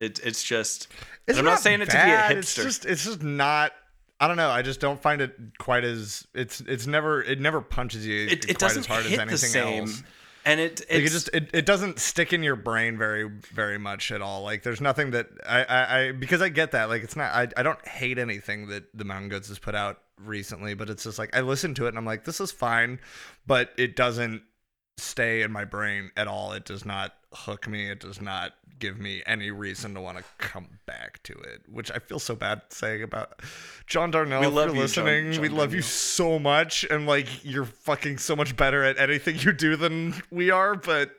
[0.00, 0.88] it, it's just.
[1.28, 2.62] It's I'm not, saying it to be a It's hipster.
[2.62, 3.72] just it's just not.
[4.20, 4.50] I don't know.
[4.50, 8.48] I just don't find it quite as it's it's never it never punches you it,
[8.50, 10.02] it quite as hard as anything same, else.
[10.44, 14.12] and it Like it just it, it doesn't stick in your brain very very much
[14.12, 14.42] at all.
[14.42, 16.90] Like there's nothing that I, I, I because I get that.
[16.90, 19.98] Like it's not I, I don't hate anything that the Mountain Goats has put out
[20.22, 23.00] recently, but it's just like I listen to it and I'm like, this is fine,
[23.46, 24.42] but it doesn't
[24.98, 26.52] stay in my brain at all.
[26.52, 27.90] It does not hook me.
[27.90, 31.90] It does not give me any reason to want to come back to it, which
[31.90, 33.40] I feel so bad saying about
[33.86, 34.40] John Darnielle.
[34.40, 37.44] We if love you're you, John- listening, John we love you so much, and like
[37.44, 40.74] you're fucking so much better at anything you do than we are.
[40.74, 41.10] But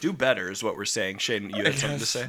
[0.00, 1.18] do better, is what we're saying.
[1.18, 2.26] Shane, you had something to say?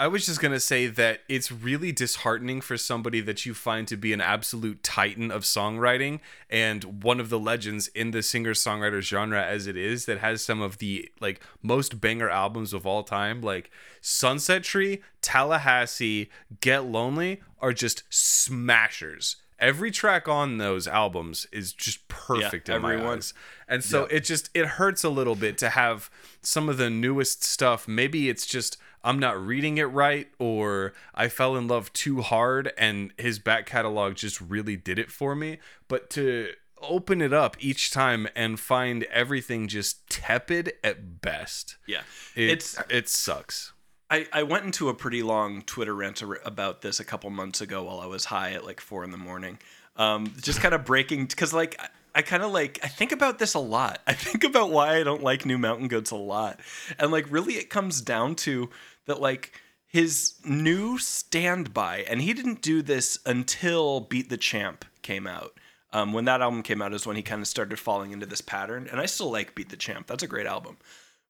[0.00, 3.96] I was just gonna say that it's really disheartening for somebody that you find to
[3.96, 9.44] be an absolute titan of songwriting and one of the legends in the singer-songwriter genre
[9.44, 13.40] as it is that has some of the like most banger albums of all time.
[13.40, 16.30] Like Sunset Tree, Tallahassee,
[16.60, 19.34] Get Lonely are just smashers.
[19.58, 23.34] Every track on those albums is just perfect in my eyes.
[23.66, 26.08] And so it just it hurts a little bit to have
[26.40, 27.88] some of the newest stuff.
[27.88, 32.72] Maybe it's just I'm not reading it right or I fell in love too hard
[32.76, 35.58] and his back catalog just really did it for me.
[35.88, 36.50] But to
[36.82, 41.76] open it up each time and find everything just tepid at best.
[41.86, 42.02] Yeah.
[42.34, 43.72] It, It's it sucks.
[44.10, 47.84] I, I went into a pretty long Twitter rant about this a couple months ago
[47.84, 49.58] while I was high at like four in the morning.
[49.96, 53.38] Um, just kind of breaking because like I, I kind of like I think about
[53.38, 54.00] this a lot.
[54.06, 56.58] I think about why I don't like New Mountain Goats a lot,
[56.98, 58.70] and like really it comes down to
[59.08, 59.52] that like
[59.86, 65.58] his new standby, and he didn't do this until Beat the Champ came out.
[65.92, 68.40] Um, when that album came out is when he kind of started falling into this
[68.40, 70.06] pattern, and I still like Beat the Champ.
[70.06, 70.76] That's a great album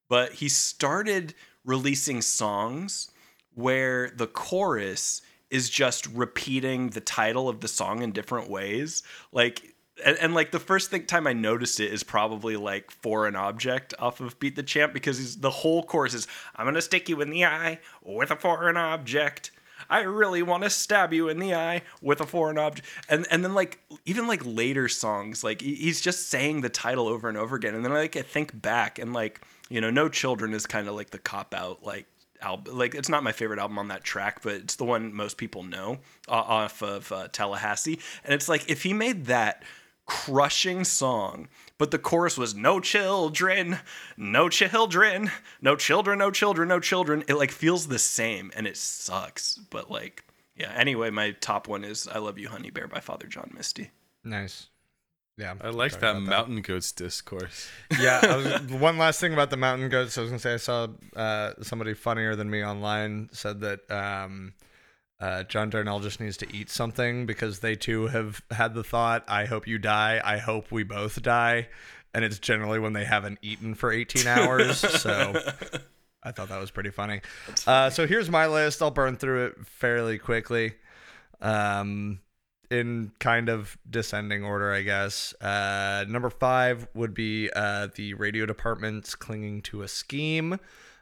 [0.09, 3.11] but he started releasing songs
[3.55, 9.75] where the chorus is just repeating the title of the song in different ways like
[10.05, 13.95] and, and like the first thing time I noticed it is probably like Foreign Object
[13.99, 17.21] off of Beat the Champ because he's, the whole chorus is I'm gonna stick you
[17.21, 19.51] in the eye with a foreign object.
[19.91, 22.87] I really want to stab you in the eye with a foreign object.
[23.09, 27.29] And and then like even like later songs, like he's just saying the title over
[27.29, 27.75] and over again.
[27.75, 30.95] And then like I think back and like, you know, No Children is kind of
[30.95, 32.07] like the cop out like
[32.41, 32.77] album.
[32.77, 35.63] Like it's not my favorite album on that track, but it's the one most people
[35.63, 37.99] know uh, off of uh, Tallahassee.
[38.25, 39.63] And it's like if he made that
[40.09, 43.79] crushing song, but the chorus was no children,
[44.17, 47.23] no children, no children, no children, no children.
[47.29, 49.55] It like feels the same and it sucks.
[49.71, 50.25] But like,
[50.57, 50.73] yeah.
[50.75, 53.91] Anyway, my top one is "I Love You, Honey Bear" by Father John Misty.
[54.25, 54.69] Nice.
[55.37, 55.55] Yeah.
[55.61, 57.69] I like that about Mountain Goats discourse.
[58.01, 58.21] yeah.
[58.23, 60.19] I was, one last thing about the mountain goats.
[60.19, 64.55] I was gonna say I saw uh, somebody funnier than me online said that um,
[65.21, 69.25] uh, John Darnielle just needs to eat something because they too have had the thought.
[69.27, 70.21] I hope you die.
[70.25, 71.69] I hope we both die.
[72.15, 74.79] And it's generally when they haven't eaten for 18 hours.
[74.79, 75.41] so
[76.23, 77.21] I thought that was pretty funny.
[77.67, 78.81] Uh, so here's my list.
[78.81, 80.75] I'll burn through it fairly quickly.
[81.41, 82.21] Um,
[82.71, 85.33] in kind of descending order, I guess.
[85.41, 90.59] Uh, number five would be uh, the radio department's "Clinging to a Scheme."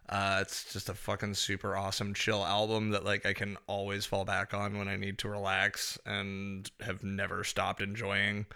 [0.09, 4.25] Uh, it's just a fucking super awesome chill album that like I can always fall
[4.25, 8.47] back on when I need to relax and have never stopped enjoying.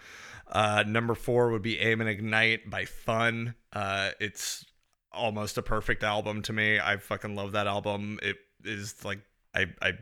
[0.47, 3.55] Uh, number four would be "Aim and Ignite" by Fun.
[3.73, 4.65] Uh, it's
[5.11, 6.79] almost a perfect album to me.
[6.79, 8.19] I fucking love that album.
[8.21, 9.19] It is like
[9.53, 9.93] I I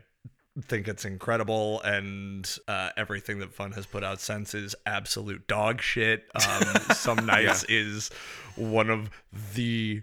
[0.62, 5.80] think it's incredible and uh, everything that fun has put out since is absolute dog
[5.80, 8.10] shit um, some nights is
[8.56, 9.10] one of
[9.54, 10.02] the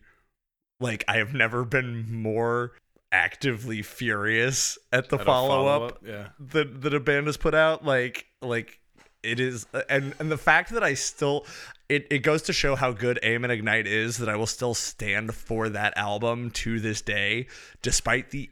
[0.79, 2.73] like i have never been more
[3.11, 6.29] actively furious at the At a follow-up yeah.
[6.39, 8.79] that that a band has put out like like
[9.23, 11.45] it is and and the fact that i still
[11.89, 14.73] it, it goes to show how good aim and ignite is that i will still
[14.73, 17.47] stand for that album to this day
[17.81, 18.49] despite the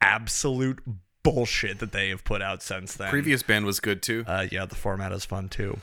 [0.00, 0.80] absolute
[1.22, 4.24] bullshit that they have put out since then Previous band was good too.
[4.26, 5.78] uh, yeah, the format is fun too.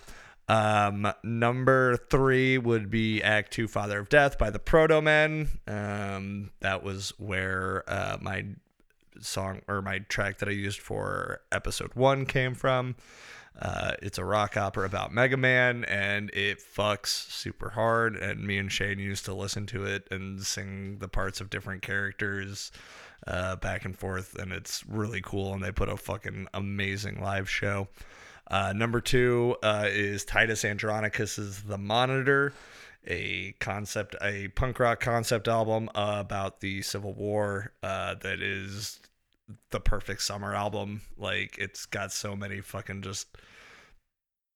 [0.47, 5.47] Um, number three would be Act Two, Father of Death by the Protomen.
[5.67, 8.45] Um, that was where uh, my
[9.19, 12.95] song or my track that I used for episode one came from.
[13.59, 18.15] Uh, it's a rock opera about Mega Man, and it fucks super hard.
[18.17, 21.81] And me and Shane used to listen to it and sing the parts of different
[21.81, 22.71] characters
[23.25, 25.53] uh, back and forth, and it's really cool.
[25.53, 27.87] And they put a fucking amazing live show.
[28.49, 32.53] Uh, number two uh, is Titus Andronicus's The Monitor,
[33.07, 38.99] a concept, a punk rock concept album uh, about the Civil War uh, that is
[39.71, 41.01] the perfect summer album.
[41.17, 43.27] Like it's got so many fucking just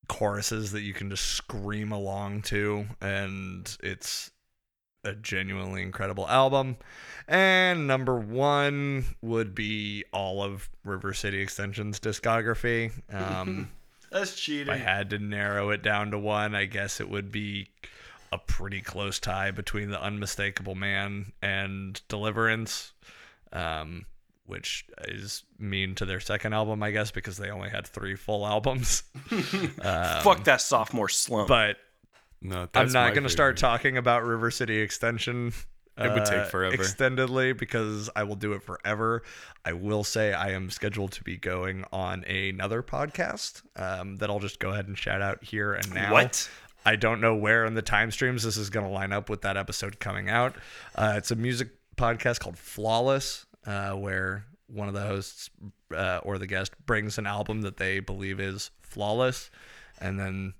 [0.08, 4.32] choruses that you can just scream along to, and it's
[5.04, 6.78] a genuinely incredible album.
[7.28, 12.92] And number one would be all of River City Extension's discography.
[13.14, 13.70] Um,
[14.12, 14.74] That's cheating.
[14.74, 14.74] if.
[14.74, 17.70] I had to narrow it down to one, I guess it would be
[18.32, 22.94] a pretty close tie between the Unmistakable Man and Deliverance,
[23.52, 24.06] um,
[24.46, 28.46] which is mean to their second album, I guess, because they only had three full
[28.46, 29.04] albums.
[29.82, 31.48] Fuck that sophomore slump.
[31.48, 31.78] But
[32.42, 35.54] No, I'm not going to start talking about River City Extension
[36.06, 36.78] It would take uh, forever.
[36.78, 39.24] extendedly because I will do it forever.
[39.66, 44.40] I will say I am scheduled to be going on another podcast um, that I'll
[44.40, 46.14] just go ahead and shout out here and now.
[46.14, 46.50] What?
[46.86, 49.42] I don't know where in the time streams this is going to line up with
[49.42, 50.56] that episode coming out.
[50.96, 55.50] Uh, it's a music podcast called Flawless, uh, where one of the hosts
[55.94, 59.52] uh, or the guest brings an album that they believe is flawless,
[60.00, 60.54] and then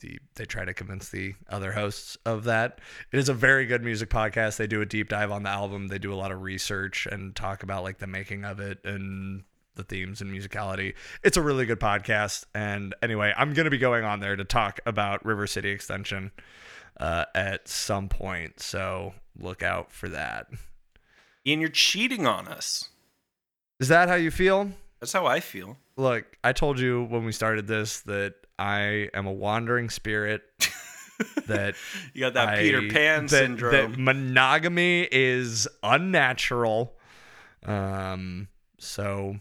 [0.00, 2.80] the, they try to convince the other hosts of that.
[3.12, 4.56] It is a very good music podcast.
[4.56, 5.88] They do a deep dive on the album.
[5.88, 9.44] They do a lot of research and talk about like the making of it and
[9.74, 10.94] the themes and musicality.
[11.22, 12.44] It's a really good podcast.
[12.54, 16.32] And anyway, I'm going to be going on there to talk about River City Extension
[17.00, 18.60] uh, at some point.
[18.60, 20.48] So look out for that.
[21.46, 22.90] Ian, you're cheating on us.
[23.80, 24.72] Is that how you feel?
[25.00, 25.76] That's how I feel.
[25.98, 30.42] Look, I told you when we started this that I am a wandering spirit.
[31.48, 31.74] that
[32.14, 33.72] You got that I- Peter Pan that- syndrome.
[33.72, 36.94] That monogamy is unnatural.
[37.66, 38.46] Um,
[38.78, 39.36] so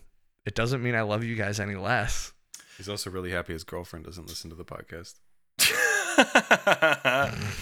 [0.46, 2.34] it doesn't mean I love you guys any less.
[2.78, 5.14] He's also really happy his girlfriend doesn't listen to the podcast.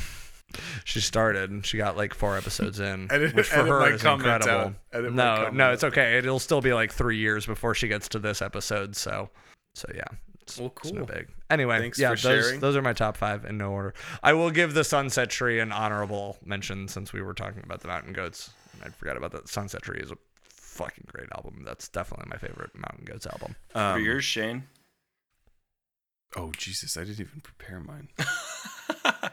[0.83, 3.87] She started and she got like four episodes in, Edit- which for edit her my
[3.89, 4.51] is incredible.
[4.51, 4.73] out.
[4.93, 5.73] Edit my No, no, out.
[5.73, 6.17] it's okay.
[6.17, 8.95] It'll still be like three years before she gets to this episode.
[8.95, 9.29] So,
[9.75, 10.03] so yeah.
[10.41, 11.27] It's, Well, it's no big.
[11.49, 12.59] Anyway, Thanks yeah, for those sharing.
[12.59, 13.93] those are my top five in no order.
[14.21, 17.87] I will give the Sunset Tree an honorable mention since we were talking about the
[17.87, 18.51] Mountain Goats.
[18.73, 19.47] And I forgot about that.
[19.49, 21.63] Sunset Tree is a fucking great album.
[21.65, 23.55] That's definitely my favorite Mountain Goats album.
[23.69, 24.65] For Um, yours, Shane.
[26.35, 28.09] Oh Jesus, I didn't even prepare mine.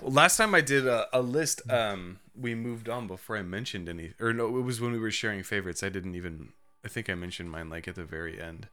[0.00, 3.88] well, last time I did a, a list, um, we moved on before I mentioned
[3.88, 5.82] any, or no, it was when we were sharing favorites.
[5.82, 6.52] I didn't even.
[6.84, 8.68] I think I mentioned mine like at the very end.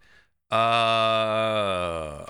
[0.51, 2.23] Uh,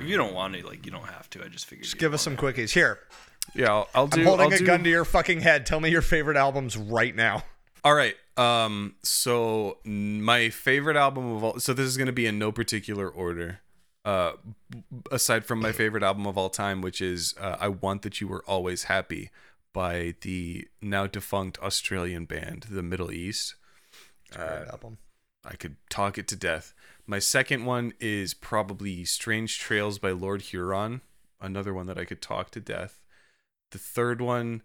[0.00, 1.44] If you don't want to, like, you don't have to.
[1.44, 1.84] I just figured.
[1.84, 2.98] Just you'd give us want some quickies here.
[3.54, 4.20] yeah, I'll, I'll do.
[4.20, 5.64] I'm holding I'll a do- gun to your fucking head.
[5.66, 7.44] Tell me your favorite albums right now.
[7.84, 8.14] All right.
[8.36, 8.96] Um.
[9.02, 11.58] So my favorite album of all.
[11.60, 13.60] So this is gonna be in no particular order.
[14.06, 14.34] Uh,
[15.10, 18.28] aside from my favorite album of all time, which is uh, "I Want That You
[18.28, 19.30] Were Always Happy"
[19.72, 23.56] by the now defunct Australian band The Middle East.
[24.30, 24.98] Great album.
[25.44, 26.72] I could talk it to death.
[27.04, 31.00] My second one is probably Strange Trails by Lord Huron,
[31.40, 33.00] another one that I could talk to death.
[33.72, 34.62] The third one,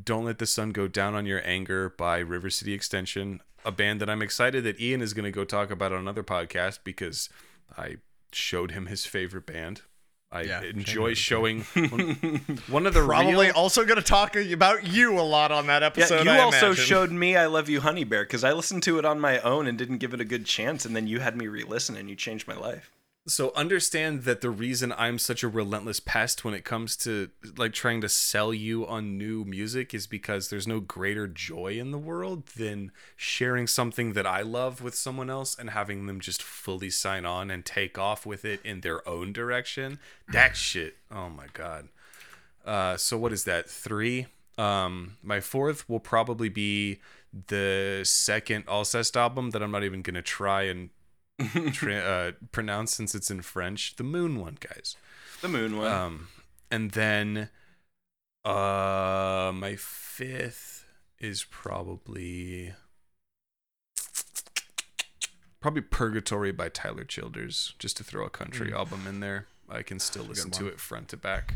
[0.00, 4.00] Don't Let the Sun Go Down on Your Anger by River City Extension, a band
[4.00, 7.28] that I'm excited that Ian is going to go talk about on another podcast because
[7.76, 7.96] I
[8.34, 9.82] showed him his favorite band.
[10.32, 14.84] I Yeah, enjoy showing one, one of the Probably real, also going to talk about
[14.84, 16.24] you a lot on that Yeah, episode.
[16.24, 16.84] you I also imagine.
[16.84, 19.68] showed me "I Love You, Honey Bear" because I listened to it on my own
[19.68, 22.16] and didn't give it a good chance, and then you had me re-listen and you
[22.16, 22.90] changed my life.
[23.26, 27.72] So understand that the reason I'm such a relentless pest when it comes to like
[27.72, 31.98] trying to sell you on new music is because there's no greater joy in the
[31.98, 36.90] world than sharing something that I love with someone else and having them just fully
[36.90, 40.00] sign on and take off with it in their own direction.
[40.28, 40.96] That shit.
[41.10, 41.88] Oh my god.
[42.62, 43.70] Uh, so what is that?
[43.70, 44.26] Three.
[44.58, 47.00] Um, my fourth will probably be
[47.48, 50.90] the second Alcest album that I'm not even gonna try and
[51.72, 53.96] tra- uh, pronounce since it's in French.
[53.96, 54.96] The Moon one, guys.
[55.40, 55.90] The Moon one.
[55.90, 56.28] Um,
[56.70, 57.50] and then,
[58.44, 60.84] uh, my fifth
[61.18, 62.74] is probably
[65.60, 67.74] probably Purgatory by Tyler Childers.
[67.78, 71.08] Just to throw a country album in there, I can still listen to it front
[71.08, 71.54] to back.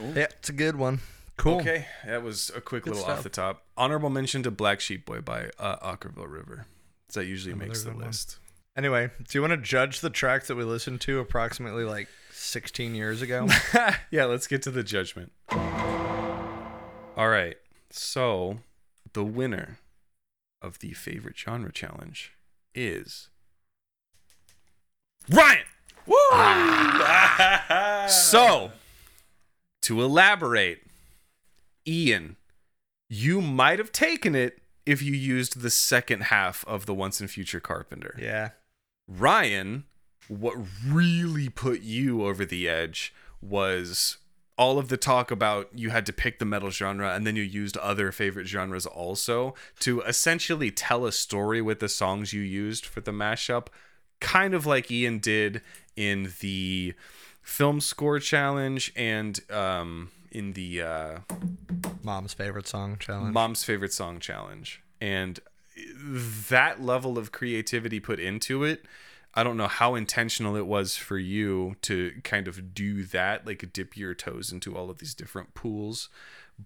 [0.00, 1.00] Yeah, it's a good one.
[1.36, 1.56] Cool.
[1.60, 3.18] Okay, that was a quick little stuff.
[3.18, 3.64] off the top.
[3.76, 6.66] Honorable mention to Black Sheep Boy by uh, Okkervil River.
[7.08, 8.38] So That usually makes the list.
[8.38, 8.41] one.
[8.76, 12.94] Anyway, do you want to judge the tracks that we listened to approximately like 16
[12.94, 13.46] years ago?
[14.10, 15.32] yeah, let's get to the judgment.
[15.50, 17.56] All right.
[17.90, 18.60] So,
[19.12, 19.78] the winner
[20.62, 22.32] of the favorite genre challenge
[22.74, 23.28] is
[25.28, 25.64] Ryan.
[26.06, 26.16] Woo!
[28.08, 28.72] so,
[29.82, 30.80] to elaborate,
[31.86, 32.36] Ian,
[33.10, 37.30] you might have taken it if you used the second half of the Once and
[37.30, 38.16] Future Carpenter.
[38.18, 38.50] yeah.
[39.08, 39.84] Ryan,
[40.28, 44.18] what really put you over the edge was
[44.56, 47.42] all of the talk about you had to pick the metal genre and then you
[47.42, 52.86] used other favorite genres also to essentially tell a story with the songs you used
[52.86, 53.68] for the mashup,
[54.20, 55.62] kind of like Ian did
[55.96, 56.94] in the
[57.42, 61.18] film score challenge and um, in the uh,
[62.02, 63.34] Mom's favorite song challenge.
[63.34, 65.40] mom's favorite song challenge and
[65.96, 68.84] that level of creativity put into it
[69.34, 73.72] I don't know how intentional it was for you to kind of do that, like
[73.72, 76.10] dip your toes into all of these different pools,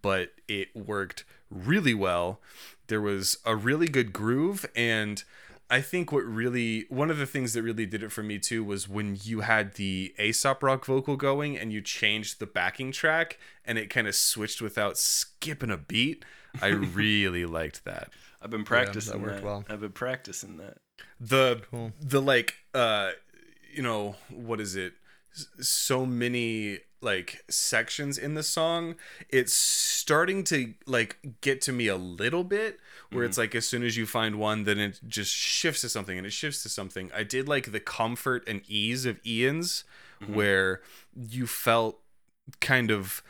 [0.02, 2.40] but it worked really well.
[2.88, 5.22] There was a really good groove and
[5.68, 8.62] I think what really one of the things that really did it for me too
[8.62, 13.38] was when you had the Aesop rock vocal going and you changed the backing track
[13.64, 16.24] and it kind of switched without skipping a beat.
[16.62, 18.10] I really liked that.
[18.40, 19.44] I've been practicing that worked that.
[19.44, 19.64] well.
[19.68, 20.78] I've been practicing that.
[21.18, 21.62] the
[22.00, 23.10] the like uh
[23.74, 24.94] you know what is it
[25.60, 28.94] so many like sections in the song
[29.28, 32.78] it's starting to like get to me a little bit
[33.12, 36.16] where it's like as soon as you find one then it just shifts to something
[36.16, 37.10] and it shifts to something.
[37.14, 39.84] I did like the comfort and ease of ian's
[40.26, 40.80] where
[41.14, 42.00] you felt
[42.60, 43.22] kind of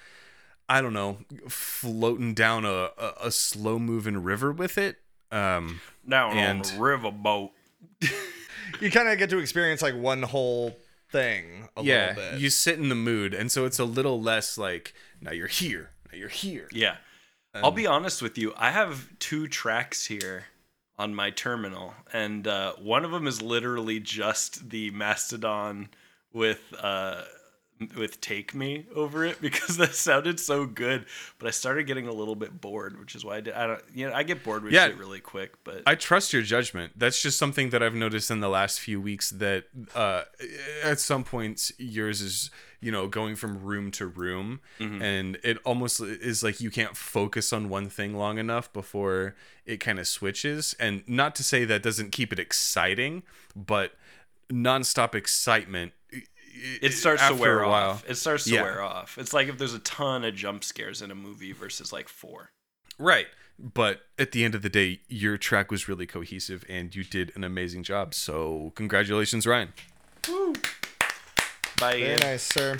[0.69, 4.99] i don't know floating down a, a, a slow moving river with it
[5.33, 7.51] um Down And- on the riverboat.
[8.81, 10.77] You kind of get to experience like one whole
[11.11, 12.41] thing a yeah, little bit.
[12.41, 15.91] you sit in the mood, and so it's a little less like now you're here,
[16.11, 16.69] now you're here.
[16.73, 16.97] Yeah.
[17.55, 18.53] I'll be honest with you.
[18.57, 20.45] I have two tracks here
[20.99, 25.89] on my terminal, and uh, one of them is literally just the Mastodon
[26.33, 27.23] with uh,
[27.97, 31.07] with "Take Me" over it because that sounded so good.
[31.39, 33.55] But I started getting a little bit bored, which is why I did.
[33.55, 33.83] I don't.
[33.95, 34.87] You know, I get bored with Yeah.
[34.89, 35.53] shit really quick.
[35.65, 36.93] But I trust your judgment.
[36.97, 39.31] That's just something that I've noticed in the last few weeks.
[39.31, 39.65] That
[39.95, 40.23] uh,
[40.83, 42.51] at some points yours is
[42.81, 47.53] you know going from room to room, and it almost is like you can't focus
[47.53, 50.75] on one thing long enough before it kind of switches.
[50.79, 53.23] And not to say that doesn't keep it exciting,
[53.55, 53.93] but
[54.51, 55.93] nonstop excitement.
[56.83, 57.91] It starts to wear a while.
[57.91, 58.05] off.
[58.09, 58.63] It starts to Yeah.
[58.63, 59.19] wear off.
[59.19, 62.51] It's like if there's a ton of jump scares in a movie versus like four.
[62.99, 63.27] Right.
[63.59, 67.33] But at the end of the day, your track was really cohesive and you did
[67.37, 68.13] an amazing job.
[68.15, 69.73] So, congratulations, Ryan.
[70.23, 70.53] Bye.
[71.79, 72.21] Very Ian.
[72.21, 72.77] nice, sir.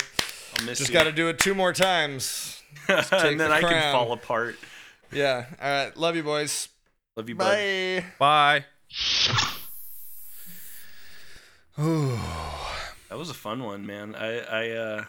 [0.59, 0.93] I'll miss Just you.
[0.93, 2.61] got to do it two more times.
[2.87, 4.55] and then the I can fall apart.
[5.11, 5.45] Yeah.
[5.61, 5.97] All right.
[5.97, 6.69] Love you, boys.
[7.15, 8.03] Love you, bud.
[8.19, 8.65] Bye.
[11.77, 12.63] Bye.
[13.09, 14.15] That was a fun one, man.
[14.15, 15.05] I I uh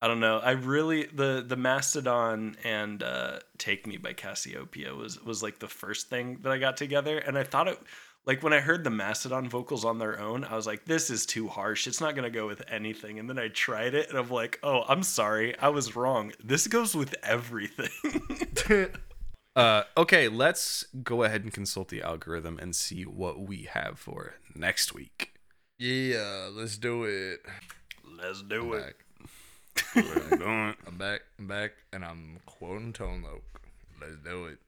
[0.00, 0.38] I don't know.
[0.38, 5.68] I really the the Mastodon and uh Take Me by Casiopea was was like the
[5.68, 7.78] first thing that I got together and I thought it
[8.26, 11.24] like when I heard the Mastodon vocals on their own, I was like this is
[11.24, 11.86] too harsh.
[11.86, 13.18] It's not to go with anything.
[13.18, 15.58] And then I tried it and I'm like, "Oh, I'm sorry.
[15.58, 16.32] I was wrong.
[16.42, 18.90] This goes with everything."
[19.56, 24.34] Uh, okay, let's go ahead and consult the algorithm and see what we have for
[24.54, 25.34] next week.
[25.78, 26.48] Yeah.
[26.52, 27.40] Let's do it.
[28.20, 28.96] Let's do it.
[29.94, 31.20] I'm back.
[31.38, 33.42] I'm back, and I'm quoting Tone Loc.
[34.00, 34.58] Let's do it.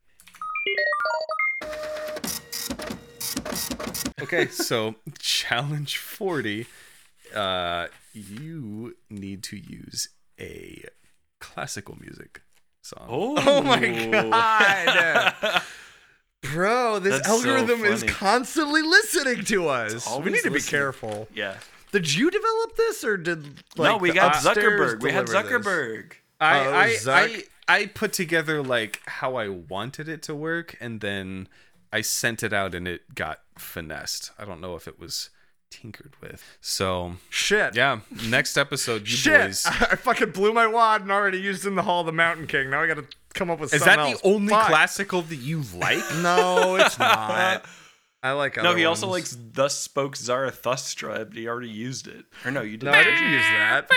[4.23, 6.67] Okay, so challenge 40.
[7.35, 10.85] Uh, you need to use a
[11.41, 12.43] classical music
[12.83, 13.07] song.
[13.09, 15.63] Oh, Oh my god.
[16.43, 20.09] Bro, this That's so algorithm is constantly listening to us.
[20.19, 20.71] We need to be listening.
[20.71, 21.29] careful.
[21.35, 21.57] Yeah.
[21.93, 25.03] Did you develop this or did no, we got Zuckerberg.
[25.03, 25.67] We had deliver this?
[25.67, 26.13] Zuckerberg.
[26.41, 27.13] I, Oh, I, Zuck.
[27.13, 31.49] I I put together like how I wanted it to work, and then
[31.93, 34.33] I sent it out, and it got finessed.
[34.39, 35.31] I don't know if it was
[35.71, 36.43] tinkered with.
[36.61, 37.75] So Shit.
[37.77, 39.41] yeah, next episode, you Shit.
[39.49, 39.67] boys.
[39.67, 42.71] I fucking blew my wad and already used in the Hall of the Mountain King.
[42.71, 43.05] Now I gotta
[43.35, 43.89] come up with something.
[43.89, 44.23] Is something that else.
[44.23, 44.67] the only Fuck.
[44.69, 45.99] classical that you like?
[46.23, 47.65] No, it's not.
[48.23, 49.33] I like other No, he also ones.
[49.33, 52.27] likes "Thus Spoke Zarathustra," but he already used it.
[52.45, 52.93] Or no, you didn't.
[52.93, 53.89] No, I didn't use that.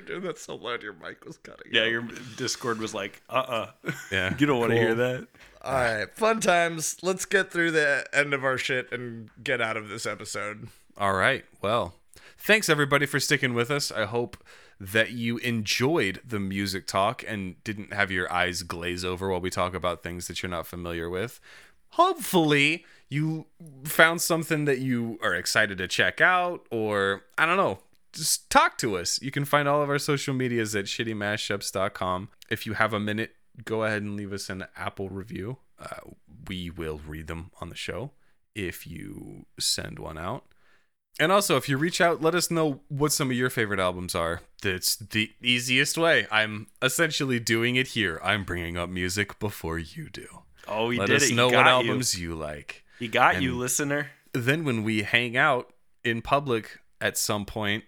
[0.00, 1.70] You're doing that so loud your mic was cutting.
[1.72, 1.90] Yeah, out.
[1.90, 2.02] your
[2.36, 3.70] Discord was like, "Uh, uh
[4.10, 4.86] Yeah, you don't want to cool.
[4.86, 5.28] hear that."
[5.62, 6.96] All right, fun times.
[7.02, 10.68] Let's get through the end of our shit and get out of this episode.
[10.96, 11.44] All right.
[11.60, 11.94] Well,
[12.38, 13.92] thanks everybody for sticking with us.
[13.92, 14.38] I hope
[14.80, 19.50] that you enjoyed the music talk and didn't have your eyes glaze over while we
[19.50, 21.40] talk about things that you're not familiar with.
[21.90, 23.44] Hopefully, you
[23.84, 27.80] found something that you are excited to check out, or I don't know,
[28.12, 29.20] just talk to us.
[29.22, 32.28] You can find all of our social medias at shittymashups.com.
[32.50, 35.58] If you have a minute, go ahead and leave us an Apple review.
[35.78, 36.10] Uh,
[36.48, 38.12] we will read them on the show
[38.54, 40.44] if you send one out.
[41.18, 44.14] And also, if you reach out, let us know what some of your favorite albums
[44.14, 44.40] are.
[44.62, 46.26] That's the easiest way.
[46.30, 48.20] I'm essentially doing it here.
[48.22, 50.26] I'm bringing up music before you do.
[50.66, 51.30] Oh, he let did us it.
[51.30, 52.84] He know what albums you like.
[52.98, 54.10] He got you, listener.
[54.32, 55.72] Then, when we hang out
[56.04, 57.84] in public at some point,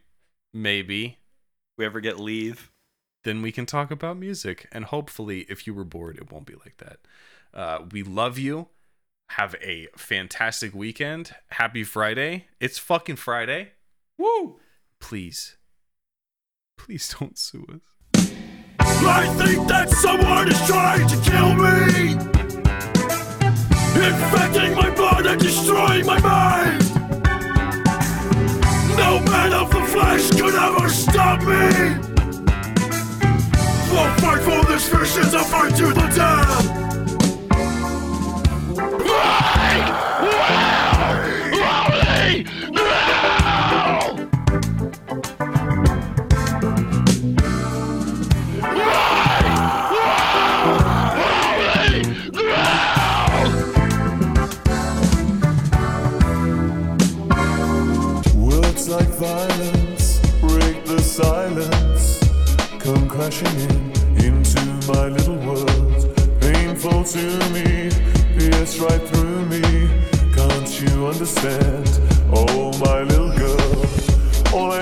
[0.53, 1.19] maybe,
[1.79, 2.71] We ever get leave?
[3.25, 4.69] then we can talk about music.
[4.73, 6.99] And hopefully, if you were bored, it won't be like that.
[7.55, 8.69] Uh, we love you.
[9.31, 11.35] Have a fantastic weekend.
[11.51, 12.47] Happy Friday.
[12.61, 13.73] It's fucking Friday.
[14.19, 14.59] Woo!
[15.01, 15.57] Please,
[16.77, 18.33] please don't sue us.
[19.05, 22.13] I think that someone is trying to kill me
[23.95, 26.81] Infecting my blood and destroying my mind
[28.97, 29.72] No the
[30.03, 32.03] flesh could ever stop me.
[33.95, 36.83] I'll fight for this vision, fight to the death
[63.23, 66.19] crashing in into my little world.
[66.41, 67.89] Painful to me,
[68.37, 69.63] pierce right through me.
[70.35, 71.89] Can't you understand?
[72.35, 73.87] Oh, my little girl.
[74.53, 74.82] All I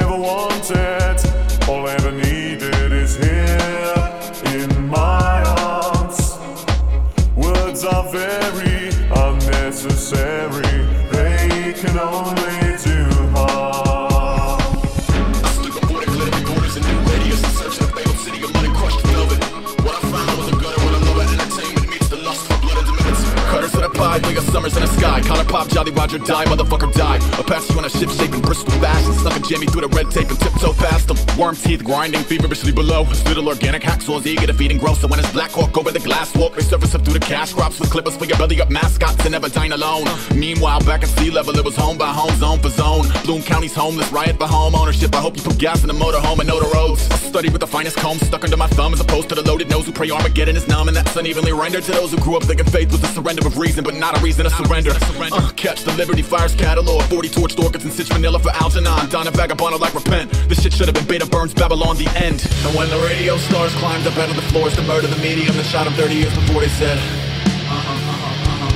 [24.81, 25.21] in the sky.
[25.51, 27.17] Pop, Jolly Roger, die, motherfucker, die.
[27.17, 29.13] You on a ship shaping Bristol fashion.
[29.15, 31.19] Snuck a jammy through the red tape and tiptoe past them.
[31.37, 33.03] Worm teeth grinding feverishly below.
[33.27, 34.95] Little organic hacksaws eager to feed and grow.
[34.95, 37.53] So when it's Black Hawk over the glass walk, they surface up through the cash
[37.53, 40.05] crops with clippers for your belly up mascots and never dine alone.
[40.35, 43.07] Meanwhile, back at sea level, it was home by home, zone for zone.
[43.25, 45.15] Bloom County's homeless, riot for home ownership.
[45.15, 47.11] I hope you put gas in the motorhome and know the roads.
[47.11, 49.69] I study with the finest comb stuck under my thumb as opposed to the loaded
[49.69, 50.87] nose who pray Armageddon is numb.
[50.87, 53.59] And that's unevenly rendered to those who grew up thinking faith was the surrender of
[53.59, 54.70] reason, but not a reason to surrender.
[54.71, 59.11] Uh, catch the Liberty Fires catalog, 40 torch orchids and Stitch Vanilla for Algernon.
[59.11, 60.31] Donna Vagabond like repent.
[60.49, 62.47] This shit should have been Beta Burns Babylon the end.
[62.65, 65.57] And when the radio stars climbed up out of the floors to murder the medium
[65.57, 66.99] that shot him 30 years before they said.
[66.99, 68.71] Uh-huh, uh-huh,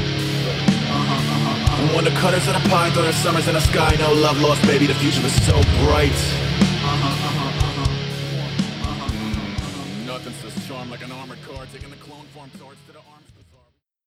[0.90, 4.12] uh-huh, and when the cutters of the pine throw their summers in the sky, no
[4.14, 6.43] love lost, baby, the future was so bright.